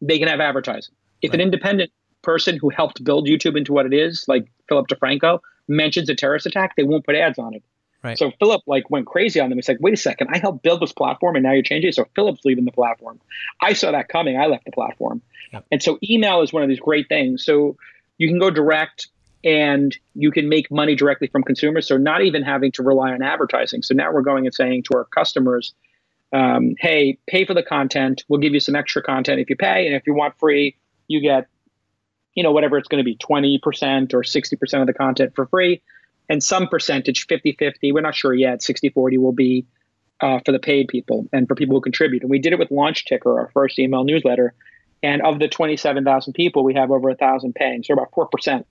[0.00, 0.94] they can have advertising.
[1.22, 1.36] If right.
[1.36, 1.90] an independent
[2.22, 6.46] person who helped build YouTube into what it is, like Philip DeFranco, mentions a terrorist
[6.46, 7.62] attack, they won't put ads on it.
[8.02, 8.18] Right.
[8.18, 9.58] So Philip like went crazy on them.
[9.58, 11.94] He's like, wait a second, I helped build this platform and now you're changing it.
[11.94, 13.20] So Philip's leaving the platform.
[13.60, 14.38] I saw that coming.
[14.38, 15.22] I left the platform.
[15.52, 15.66] Yep.
[15.72, 17.44] And so email is one of these great things.
[17.44, 17.76] So
[18.18, 19.08] you can go direct
[19.44, 21.86] and you can make money directly from consumers.
[21.86, 23.82] So not even having to rely on advertising.
[23.82, 25.74] So now we're going and saying to our customers,
[26.32, 28.24] um, hey, pay for the content.
[28.28, 29.86] We'll give you some extra content if you pay.
[29.86, 31.46] And if you want free, you get,
[32.34, 35.82] you know, whatever it's going to be, 20% or 60% of the content for free
[36.28, 39.66] and some percentage 50-50 we're not sure yet 60-40 will be
[40.20, 42.70] uh, for the paid people and for people who contribute and we did it with
[42.70, 44.54] launch ticker our first email newsletter
[45.02, 48.64] and of the 27000 people we have over 1000 paying so about 4%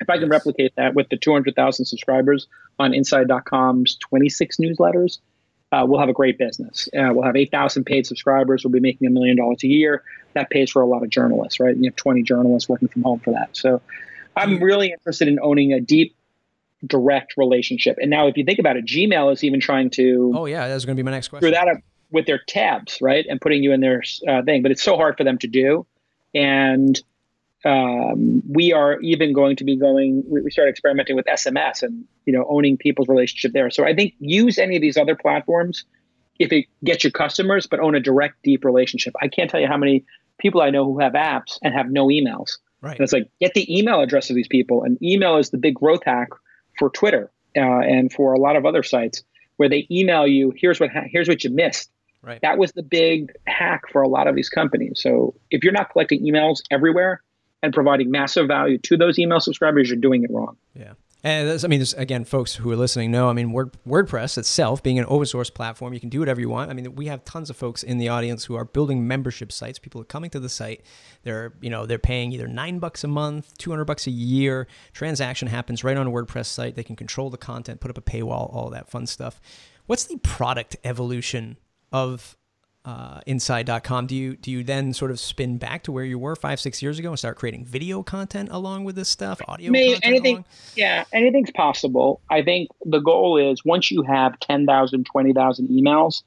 [0.00, 2.46] if i can replicate that with the 200000 subscribers
[2.78, 5.18] on inside.com's 26 newsletters
[5.74, 6.88] uh, we'll have a great business.
[6.96, 8.64] Uh, we'll have 8,000 paid subscribers.
[8.64, 10.04] We'll be making a million dollars a year.
[10.34, 11.74] That pays for a lot of journalists, right?
[11.74, 13.56] And you have 20 journalists working from home for that.
[13.56, 13.82] So
[14.36, 16.14] I'm really interested in owning a deep
[16.86, 17.96] direct relationship.
[18.00, 20.32] And now, if you think about it, Gmail is even trying to.
[20.34, 21.48] Oh yeah, that's going to be my next question.
[21.48, 21.78] Screw that up
[22.10, 24.62] with their tabs, right, and putting you in their uh, thing.
[24.62, 25.86] But it's so hard for them to do,
[26.34, 27.00] and
[27.64, 30.22] um, we are even going to be going.
[30.26, 33.70] We start experimenting with SMS and you know owning people's relationship there.
[33.70, 35.84] So I think use any of these other platforms
[36.38, 39.14] if it gets your customers, but own a direct, deep relationship.
[39.22, 40.04] I can't tell you how many
[40.38, 42.58] people I know who have apps and have no emails.
[42.80, 42.92] Right.
[42.92, 45.74] And it's like get the email address of these people, and email is the big
[45.74, 46.28] growth hack
[46.78, 49.22] for Twitter uh, and for a lot of other sites
[49.56, 51.90] where they email you, here's what ha- here's what you missed.
[52.22, 52.40] Right.
[52.40, 55.00] That was the big hack for a lot of these companies.
[55.02, 57.22] So if you're not collecting emails everywhere
[57.62, 60.56] and providing massive value to those email subscribers, you're doing it wrong.
[60.74, 60.94] Yeah.
[61.26, 63.30] And I mean, this, again, folks who are listening know.
[63.30, 66.50] I mean, Word, WordPress itself, being an open source platform, you can do whatever you
[66.50, 66.70] want.
[66.70, 69.78] I mean, we have tons of folks in the audience who are building membership sites.
[69.78, 70.82] People are coming to the site.
[71.22, 74.68] They're, you know, they're paying either nine bucks a month, two hundred bucks a year.
[74.92, 76.76] Transaction happens right on a WordPress site.
[76.76, 79.40] They can control the content, put up a paywall, all that fun stuff.
[79.86, 81.56] What's the product evolution
[81.90, 82.36] of
[82.84, 86.36] uh, inside.com do you do you then sort of spin back to where you were
[86.36, 89.98] five six years ago and start creating video content along with this stuff audio Maybe
[90.02, 90.44] anything along?
[90.76, 92.20] yeah anything's possible.
[92.30, 96.22] I think the goal is once you have 10000 20000 emails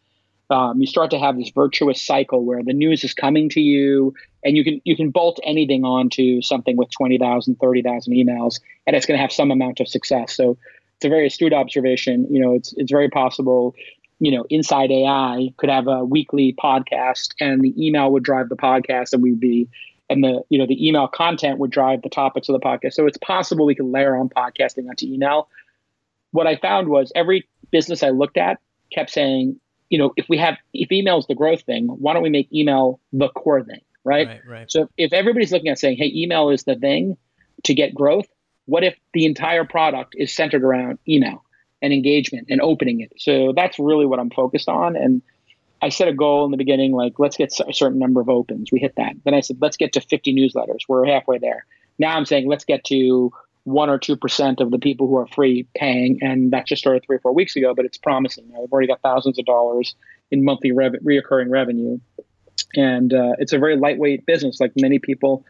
[0.49, 4.13] um, you start to have this virtuous cycle where the news is coming to you
[4.43, 9.05] and you can you can bolt anything onto something with 20000 30000 emails and it's
[9.05, 10.35] going to have some amount of success.
[10.35, 10.57] So
[10.95, 12.25] it's a very astute observation.
[12.31, 13.75] You know it's it's very possible
[14.19, 18.55] you know, Inside AI could have a weekly podcast and the email would drive the
[18.55, 19.69] podcast and we'd be,
[20.09, 22.93] and the, you know, the email content would drive the topics of the podcast.
[22.93, 25.49] So it's possible we could layer on podcasting onto email.
[26.31, 28.59] What I found was every business I looked at
[28.91, 32.23] kept saying, you know, if we have, if email is the growth thing, why don't
[32.23, 33.81] we make email the core thing?
[34.03, 34.27] Right.
[34.27, 34.71] right, right.
[34.71, 37.17] So if everybody's looking at saying, hey, email is the thing
[37.65, 38.27] to get growth,
[38.65, 41.43] what if the entire product is centered around email?
[41.81, 43.13] And engagement and opening it.
[43.17, 44.95] So that's really what I'm focused on.
[44.95, 45.21] And
[45.81, 48.71] I set a goal in the beginning, like let's get a certain number of opens.
[48.71, 49.13] We hit that.
[49.25, 50.81] Then I said, let's get to 50 newsletters.
[50.87, 51.65] We're halfway there.
[51.99, 53.31] Now I'm saying let's get to
[53.67, 57.03] one or two percent of the people who are free paying, and that just started
[57.05, 57.73] three or four weeks ago.
[57.75, 58.47] But it's promising.
[58.49, 59.93] Now, we've already got thousands of dollars
[60.31, 61.99] in monthly rev- reoccurring revenue,
[62.75, 64.61] and uh, it's a very lightweight business.
[64.61, 65.45] Like many people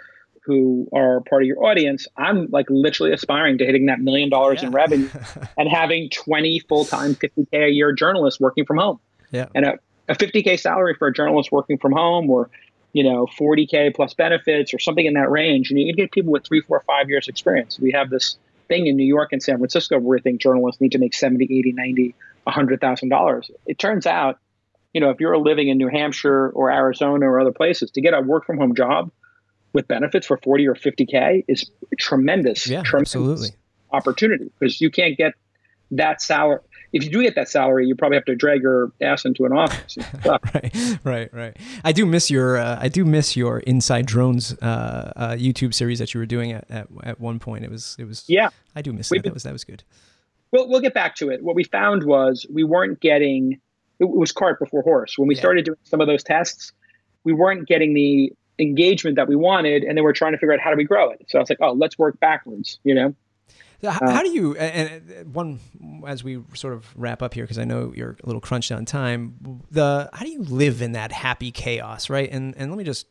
[0.48, 4.62] who are part of your audience, I'm like literally aspiring to hitting that million dollars
[4.62, 4.70] yeah.
[4.70, 5.10] in revenue
[5.58, 9.00] and having 20 full time, 50K a year journalists working from home.
[9.30, 9.48] Yeah.
[9.54, 9.74] And a,
[10.08, 12.50] a 50K salary for a journalist working from home or,
[12.94, 15.70] you know, 40K plus benefits or something in that range.
[15.70, 17.78] And you can get people with three, four, five years experience.
[17.78, 18.38] We have this
[18.70, 21.44] thing in New York and San Francisco where we think journalists need to make 70,
[21.44, 22.16] 80, 90,
[22.48, 23.52] $100,000.
[23.66, 24.40] It turns out,
[24.94, 28.14] you know, if you're living in New Hampshire or Arizona or other places, to get
[28.14, 29.12] a work from home job–
[29.74, 32.68] with benefits for 40 or 50K is tremendous.
[32.68, 33.50] Yeah, tremendous absolutely.
[33.92, 35.34] Opportunity because you can't get
[35.92, 36.60] that salary.
[36.92, 39.54] if you do get that salary, you probably have to drag your ass into an
[39.54, 39.98] office.
[40.26, 41.58] right, right, right.
[41.84, 46.00] I do miss your uh, I do miss your Inside Drones uh, uh, YouTube series
[46.00, 47.64] that you were doing at, at, at one point.
[47.64, 48.50] It was it was yeah.
[48.76, 49.24] I do miss that.
[49.24, 49.84] that was that was good.
[50.52, 51.44] We'll we'll get back to it.
[51.44, 53.60] What we found was we weren't getting
[54.00, 55.42] it was cart before horse when we yeah.
[55.42, 56.74] started doing some of those tests.
[57.24, 60.60] We weren't getting the engagement that we wanted, and then we're trying to figure out
[60.60, 61.26] how do we grow it.
[61.28, 62.80] So I was like, oh, let's work backwards.
[62.84, 63.16] You know.
[63.82, 65.60] So how, uh, how, do you and one
[66.08, 68.86] as we sort of wrap up here because I know you're a little crunched on
[68.86, 69.62] time.
[69.70, 72.30] The how do you live in that happy chaos, right?
[72.32, 73.08] And and let me just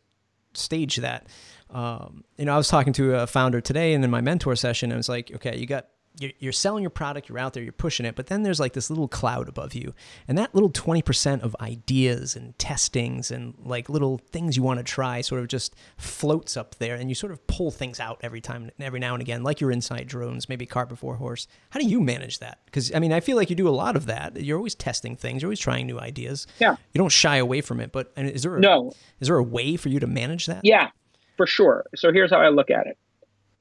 [0.55, 1.29] stage that.
[1.71, 4.93] Um, you know, I was talking to a founder today, and in my mentor session,
[4.93, 5.87] I was like, okay, you got
[6.19, 8.73] you're, you're selling your product, you're out there, you're pushing it, but then there's like
[8.73, 9.95] this little cloud above you.
[10.27, 14.85] And that little 20% of ideas and testings and like little things you want to
[14.85, 18.41] try sort of just floats up there and you sort of pull things out every
[18.41, 21.47] time, every now and again, like your inside drones, maybe cart before horse.
[21.71, 22.61] How do you manage that?
[22.67, 24.43] Because I mean, I feel like you do a lot of that.
[24.43, 26.47] You're always testing things, you're always trying new ideas.
[26.59, 26.77] Yeah.
[26.93, 28.93] You don't shy away from it, but is there a, no.
[29.21, 30.61] is there a way for you to manage that?
[30.63, 30.89] Yeah,
[31.37, 31.85] for sure.
[31.95, 32.99] So here's how I look at it.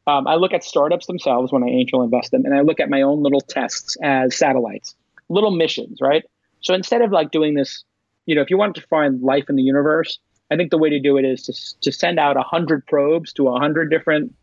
[0.08, 2.90] Um, I look at startups themselves when I angel invest them, and I look at
[2.90, 4.96] my own little tests as satellites,
[5.30, 6.24] little missions, right?
[6.62, 7.84] So instead of like doing this,
[8.26, 10.20] you know, if you wanted to find life in the universe,
[10.52, 13.44] I think the way to do it is to, to send out 100 probes to
[13.46, 14.34] 100 different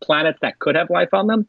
[0.00, 1.46] planets that could have life on them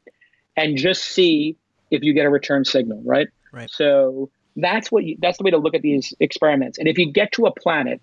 [0.55, 1.57] and just see
[1.91, 3.28] if you get a return signal, right?
[3.51, 3.70] Right.
[3.70, 6.78] So that's what you, that's the way to look at these experiments.
[6.78, 8.01] And if you get to a planet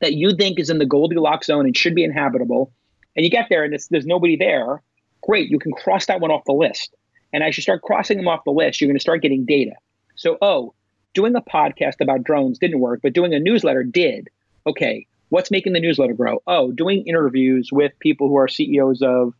[0.00, 2.72] that you think is in the Goldilocks zone and should be inhabitable,
[3.16, 4.82] and you get there and there's nobody there,
[5.22, 6.94] great, you can cross that one off the list.
[7.32, 9.72] And as you start crossing them off the list, you're going to start getting data.
[10.14, 10.74] So, oh,
[11.14, 14.28] doing a podcast about drones didn't work, but doing a newsletter did.
[14.66, 16.42] Okay, what's making the newsletter grow?
[16.46, 19.34] Oh, doing interviews with people who are CEOs of,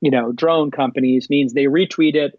[0.00, 2.38] you know, drone companies means they retweet it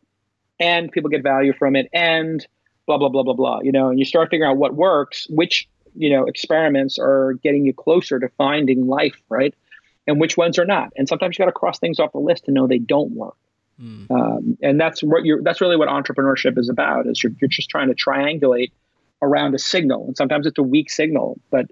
[0.60, 2.46] and people get value from it and
[2.86, 3.60] blah blah blah blah blah.
[3.62, 7.66] You know, and you start figuring out what works, which you know experiments are getting
[7.66, 9.54] you closer to finding life, right?
[10.10, 10.92] And which ones are not.
[10.98, 13.36] And sometimes you got to cross things off the list to know they don't work.
[13.82, 14.12] Mm.
[14.12, 15.42] Um, and that's what you're.
[15.42, 17.08] That's really what entrepreneurship is about.
[17.08, 18.72] Is you're, you're just trying to triangulate
[19.22, 21.68] around a signal, and sometimes it's a weak signal, but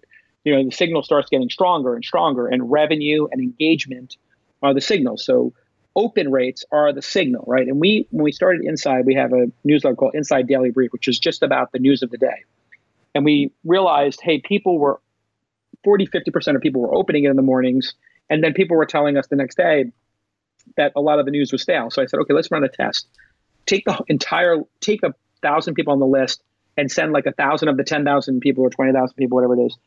[0.45, 4.15] you know the signal starts getting stronger and stronger, and revenue and engagement
[4.63, 5.25] are the signals.
[5.25, 5.53] So
[5.97, 7.67] open rates are the signal, right?
[7.67, 11.07] And we, when we started Inside, we have a newsletter called Inside Daily Brief, which
[11.07, 12.43] is just about the news of the day.
[13.15, 15.01] And we realized, hey, people were
[15.83, 17.95] 40, 50% of people were opening it in the mornings
[18.29, 19.85] and then people were telling us the next day
[20.75, 21.89] that a lot of the news was stale.
[21.89, 23.07] So I said, okay, let's run a test.
[23.65, 26.41] Take the entire, take a thousand people on the list
[26.77, 29.77] and send like a thousand of the 10,000 people or 20,000 people, whatever it is,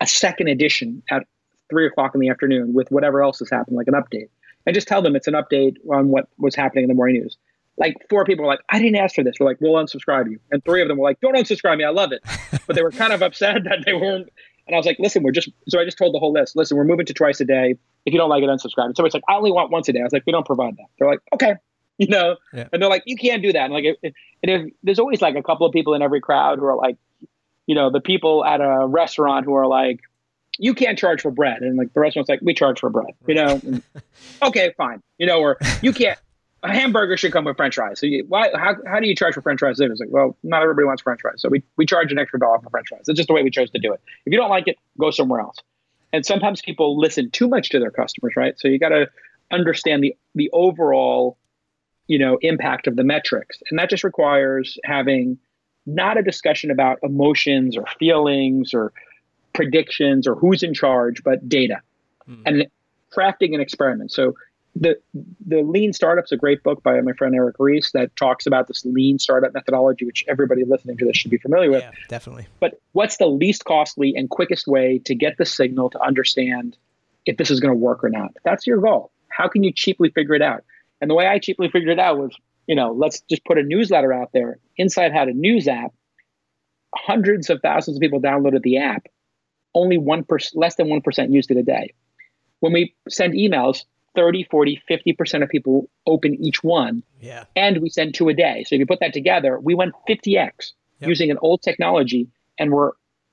[0.00, 1.26] a second edition at
[1.68, 4.28] three o'clock in the afternoon with whatever else has happened, like an update.
[4.66, 7.36] And just tell them it's an update on what was happening in the morning news.
[7.76, 9.36] Like four people were like, I didn't ask for this.
[9.40, 10.38] We're like, we'll unsubscribe you.
[10.50, 11.84] And three of them were like, don't unsubscribe me.
[11.84, 12.22] I love it.
[12.66, 14.28] But they were kind of upset that they weren't
[14.70, 16.76] and I was like, listen, we're just, so I just told the whole list, listen,
[16.76, 17.74] we're moving to twice a day.
[18.06, 18.84] If you don't like it, unsubscribe.
[18.84, 19.98] And somebody's like, I only want once a day.
[19.98, 20.86] I was like, we don't provide that.
[20.96, 21.54] They're like, okay,
[21.98, 22.68] you know, yeah.
[22.72, 23.64] and they're like, you can't do that.
[23.64, 26.66] And like, and if, there's always like a couple of people in every crowd who
[26.66, 26.96] are like,
[27.66, 29.98] you know, the people at a restaurant who are like,
[30.56, 31.62] you can't charge for bread.
[31.62, 33.60] And like the restaurant's like, we charge for bread, you know?
[34.42, 35.02] Okay, fine.
[35.18, 36.18] You know, or you can't,
[36.62, 37.98] a hamburger should come with French fries.
[37.98, 38.50] So you, why?
[38.54, 39.80] How, how do you charge for French fries?
[39.80, 42.58] It's like, well, not everybody wants French fries, so we we charge an extra dollar
[42.60, 43.02] for French fries.
[43.08, 44.00] It's just the way we chose to do it.
[44.26, 45.56] If you don't like it, go somewhere else.
[46.12, 48.58] And sometimes people listen too much to their customers, right?
[48.58, 49.08] So you got to
[49.50, 51.38] understand the the overall,
[52.08, 55.38] you know, impact of the metrics, and that just requires having
[55.86, 58.92] not a discussion about emotions or feelings or
[59.54, 61.80] predictions or who's in charge, but data
[62.26, 62.42] hmm.
[62.44, 62.66] and
[63.10, 64.12] crafting an experiment.
[64.12, 64.34] So
[64.76, 64.96] the
[65.46, 68.84] the lean startup's a great book by my friend eric ries that talks about this
[68.84, 71.82] lean startup methodology which everybody listening to this should be familiar with.
[71.82, 72.46] Yeah, definitely.
[72.60, 76.76] But what's the least costly and quickest way to get the signal to understand
[77.26, 78.32] if this is going to work or not?
[78.44, 79.10] That's your goal.
[79.28, 80.64] How can you cheaply figure it out?
[81.00, 83.62] And the way i cheaply figured it out was you know let's just put a
[83.62, 84.58] newsletter out there.
[84.76, 85.92] Inside had a news app.
[86.94, 89.06] Hundreds of thousands of people downloaded the app.
[89.74, 91.94] Only one percent less than 1% used it a day.
[92.60, 93.84] When we send emails
[94.14, 97.02] 30, 40, 50% of people open each one.
[97.20, 97.44] Yeah.
[97.54, 98.64] And we send two a day.
[98.66, 100.62] So if you put that together, we went 50x yep.
[101.00, 102.92] using an old technology and we're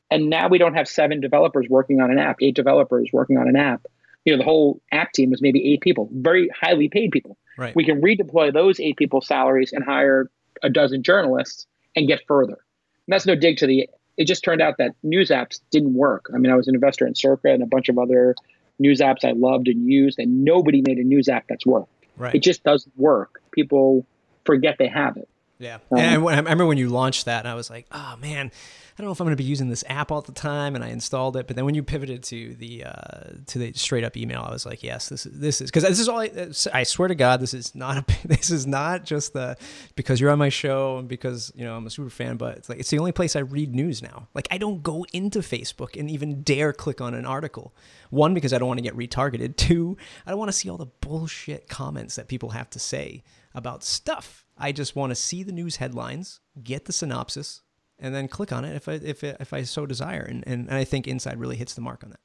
[0.10, 3.50] and now we don't have seven developers working on an app, eight developers working on
[3.50, 3.86] an app.
[4.24, 7.38] You know, the whole app team was maybe eight people, very highly paid people.
[7.58, 7.76] Right.
[7.76, 10.30] We can redeploy those eight people's salaries and hire
[10.64, 12.54] a dozen journalists and get further.
[12.54, 16.30] And that's no dig to the it just turned out that news apps didn't work.
[16.34, 18.36] I mean, I was an investor in Circa and a bunch of other
[18.80, 21.92] news apps I loved and used, and nobody made a news app that's worked.
[22.18, 22.36] Right.
[22.36, 23.42] It just doesn't work.
[23.52, 24.06] People
[24.46, 25.28] forget they have it.
[25.60, 28.16] Yeah, um, and I, I remember when you launched that, and I was like, oh
[28.22, 28.52] man,
[28.98, 30.84] I don't know if I'm going to be using this app all the time, and
[30.84, 31.46] I installed it.
[31.46, 34.66] But then when you pivoted to the uh, to the straight up email, I was
[34.66, 36.22] like, yes, this is this is because this is all.
[36.22, 36.32] I,
[36.74, 39.56] I, swear to God, this is not a this is not just the
[39.96, 42.70] because you're on my show and because you know I'm a super fan, but it's
[42.70, 44.30] like it's the only place I read news now.
[44.34, 47.76] Like I don't go into Facebook and even dare click on an article.
[48.10, 49.56] One because I don't want to get retargeted.
[49.58, 49.96] Two,
[50.26, 53.24] I don't want to see all the bullshit comments that people have to say
[53.54, 57.62] about stuff I just want to see the news headlines, get the synopsis,
[58.00, 60.22] and then click on it if I if if I so desire.
[60.22, 62.20] And, and, and I think Inside really hits the mark on that.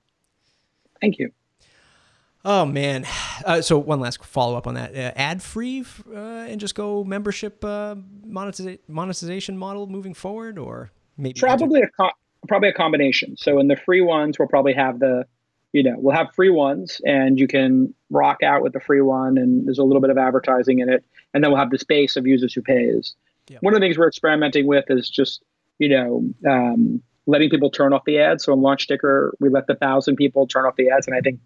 [1.01, 1.33] Thank you.
[2.45, 3.07] Oh man!
[3.45, 7.03] Uh, so one last follow up on that: uh, ad free uh, and just go
[7.03, 12.12] membership uh, monetiza- monetization model moving forward, or maybe probably a co-
[12.47, 13.37] probably a combination.
[13.37, 15.27] So in the free ones, we'll probably have the
[15.73, 19.39] you know we'll have free ones, and you can rock out with the free one,
[19.39, 21.05] and there's a little bit of advertising in it
[21.35, 23.14] and then we'll have this base of users who pays.
[23.49, 23.62] Yep.
[23.62, 25.43] One of the things we're experimenting with is just
[25.79, 28.45] you know um, letting people turn off the ads.
[28.45, 31.41] So in Launchticker, we let the thousand people turn off the ads, and I think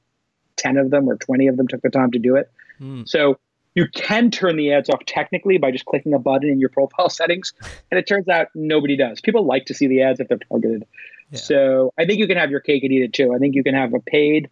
[0.56, 2.50] ten of them or twenty of them took the time to do it.
[2.80, 3.08] Mm.
[3.08, 3.38] So
[3.74, 7.08] you can turn the ads off technically by just clicking a button in your profile
[7.10, 7.52] settings,
[7.90, 9.20] and it turns out nobody does.
[9.20, 10.86] People like to see the ads if they're targeted.
[11.30, 11.38] Yeah.
[11.38, 13.34] So I think you can have your cake and eat it too.
[13.34, 14.48] I think you can have a paid,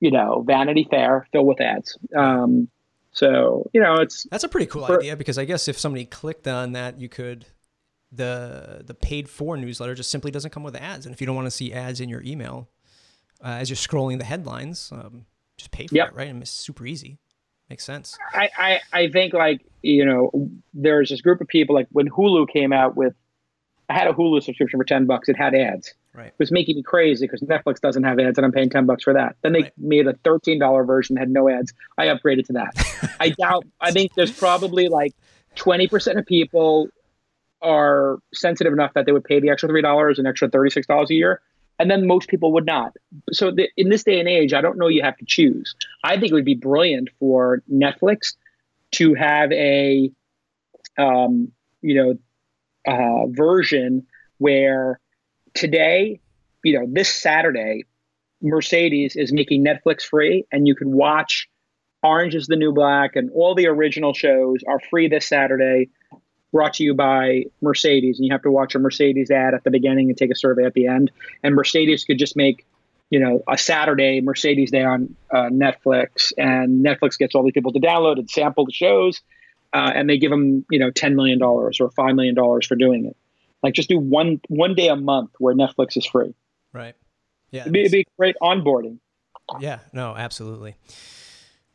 [0.00, 1.96] you know, Vanity Fair filled with ads.
[2.16, 2.68] Um,
[3.12, 6.04] so you know, it's that's a pretty cool for, idea because I guess if somebody
[6.04, 7.46] clicked on that, you could
[8.10, 11.36] the the paid for newsletter just simply doesn't come with ads, and if you don't
[11.36, 12.68] want to see ads in your email
[13.42, 16.08] uh, as you're scrolling the headlines, um, just pay for yep.
[16.08, 16.28] it, right?
[16.28, 17.18] And it's super easy.
[17.68, 18.16] Makes sense.
[18.32, 22.48] I, I I think like you know, there's this group of people like when Hulu
[22.48, 23.14] came out with,
[23.88, 25.28] I had a Hulu subscription for ten bucks.
[25.28, 25.94] It had ads.
[26.14, 26.28] Right.
[26.28, 29.04] It was making me crazy because Netflix doesn't have ads and I'm paying 10 bucks
[29.04, 29.36] for that.
[29.42, 29.72] Then they right.
[29.78, 31.72] made a $13 version had no ads.
[31.96, 33.14] I upgraded to that.
[33.20, 35.14] I doubt, I think there's probably like
[35.54, 36.88] 20% of people
[37.62, 41.40] are sensitive enough that they would pay the extra $3 and extra $36 a year.
[41.78, 42.96] And then most people would not.
[43.32, 45.76] So the, in this day and age, I don't know you have to choose.
[46.02, 48.34] I think it would be brilliant for Netflix
[48.92, 50.10] to have a,
[50.98, 51.52] um,
[51.82, 52.18] you know,
[52.86, 54.06] uh, version
[54.38, 54.98] where
[55.54, 56.20] today,
[56.64, 57.84] you know, this Saturday,
[58.42, 61.48] Mercedes is making Netflix free, and you can watch
[62.02, 65.90] Orange is the New Black and all the original shows are free this Saturday,
[66.52, 68.18] brought to you by Mercedes.
[68.18, 70.64] And you have to watch a Mercedes ad at the beginning and take a survey
[70.64, 71.10] at the end.
[71.42, 72.66] And Mercedes could just make,
[73.10, 77.72] you know, a Saturday Mercedes Day on uh, Netflix, and Netflix gets all these people
[77.72, 79.20] to download and sample the shows,
[79.72, 82.74] uh, and they give them, you know, ten million dollars or five million dollars for
[82.74, 83.16] doing it.
[83.62, 86.34] Like just do one one day a month where Netflix is free.
[86.72, 86.94] Right.
[87.50, 87.62] Yeah.
[87.62, 88.98] It'd be, it'd be great onboarding.
[89.58, 89.78] Yeah.
[89.92, 90.14] No.
[90.14, 90.76] Absolutely.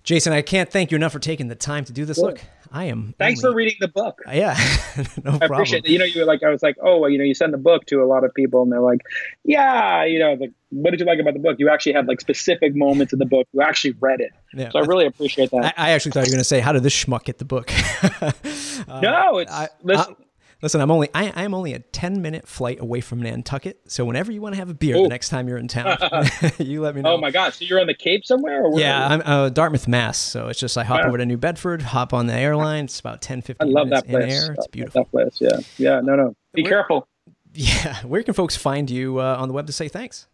[0.03, 2.17] Jason, I can't thank you enough for taking the time to do this.
[2.17, 2.41] Look,
[2.71, 3.15] I am.
[3.17, 3.53] Thanks only...
[3.53, 4.21] for reading the book.
[4.27, 4.53] Yeah,
[4.97, 5.51] no I problem.
[5.51, 5.91] appreciate it.
[5.91, 7.57] You know, you were like, I was like, oh, well, you know, you send the
[7.57, 8.99] book to a lot of people, and they're like,
[9.45, 11.55] yeah, you know, like, what did you like about the book?
[11.57, 13.47] You actually had like specific moments in the book.
[13.53, 14.31] You actually read it.
[14.53, 15.73] Yeah, so I really appreciate that.
[15.77, 17.45] I, I actually thought you were going to say, how did this schmuck get the
[17.45, 17.71] book?
[18.21, 20.15] uh, no, it's I, listen.
[20.63, 23.81] Listen, I'm only I, I am only a 10 minute flight away from Nantucket.
[23.91, 25.03] So whenever you want to have a beer Ooh.
[25.03, 25.97] the next time you're in town,
[26.57, 27.15] you let me know.
[27.15, 27.53] Oh my God!
[27.53, 28.63] So you're on the Cape somewhere?
[28.75, 30.17] yeah, I'm uh, Dartmouth, Mass.
[30.17, 31.09] So it's just I hop wow.
[31.09, 32.85] over to New Bedford, hop on the airline.
[32.85, 34.23] It's about 10, 15 I love minutes that place.
[34.23, 34.53] in air.
[34.53, 35.03] It's beautiful.
[35.03, 35.99] That place, yeah, yeah.
[35.99, 36.33] No, no.
[36.53, 37.07] Be where, careful.
[37.55, 40.27] Yeah, where can folks find you uh, on the web to say thanks?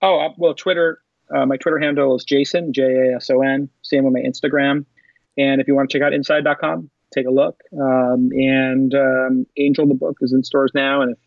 [0.00, 1.02] Oh uh, well, Twitter.
[1.28, 3.68] Uh, my Twitter handle is Jason J A S O N.
[3.82, 4.86] Same with my Instagram.
[5.36, 7.60] And if you want to check out inside.com, take a look.
[7.72, 11.18] Um, and um, Angel the book is in stores now, and if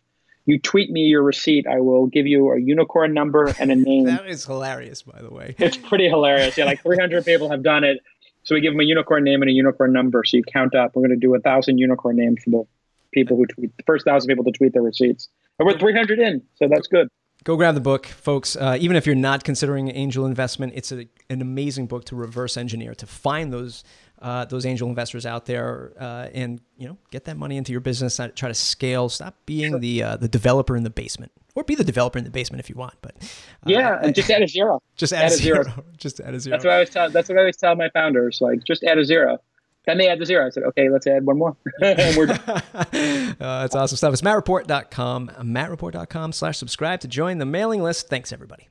[0.46, 4.04] you tweet me your receipt, I will give you a unicorn number and a name.
[4.04, 5.54] that is hilarious, by the way.
[5.58, 6.56] It's pretty hilarious.
[6.56, 7.98] Yeah, like 300 people have done it.
[8.42, 10.24] So we give them a unicorn name and a unicorn number.
[10.24, 10.96] So you count up.
[10.96, 12.64] We're going to do a thousand unicorn names for the
[13.12, 15.28] people who tweet the first thousand people to tweet their receipts.
[15.58, 17.08] And we're 300 in, so that's good.
[17.42, 18.54] Go grab the book, folks.
[18.54, 22.58] Uh, even if you're not considering angel investment, it's a, an amazing book to reverse
[22.58, 23.82] engineer to find those
[24.20, 27.80] uh, those angel investors out there uh, and you know get that money into your
[27.80, 29.78] business try to scale stop being sure.
[29.78, 32.68] the uh, the developer in the basement or be the developer in the basement if
[32.68, 33.26] you want but uh,
[33.66, 35.62] yeah just add a zero just add, add a zero.
[35.64, 35.84] zero.
[35.96, 37.88] just add a zero that's what i always tell that's what i always tell my
[37.90, 39.38] founders like just add a zero
[39.86, 40.46] then they add the zero.
[40.46, 41.56] I said, okay, let's add one more.
[41.80, 42.38] We're done.
[42.38, 44.12] uh, that's awesome stuff.
[44.12, 48.08] It's mattreport.com, mattreport.com slash subscribe to join the mailing list.
[48.08, 48.68] Thanks, everybody.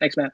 [0.00, 0.32] Thanks, Matt.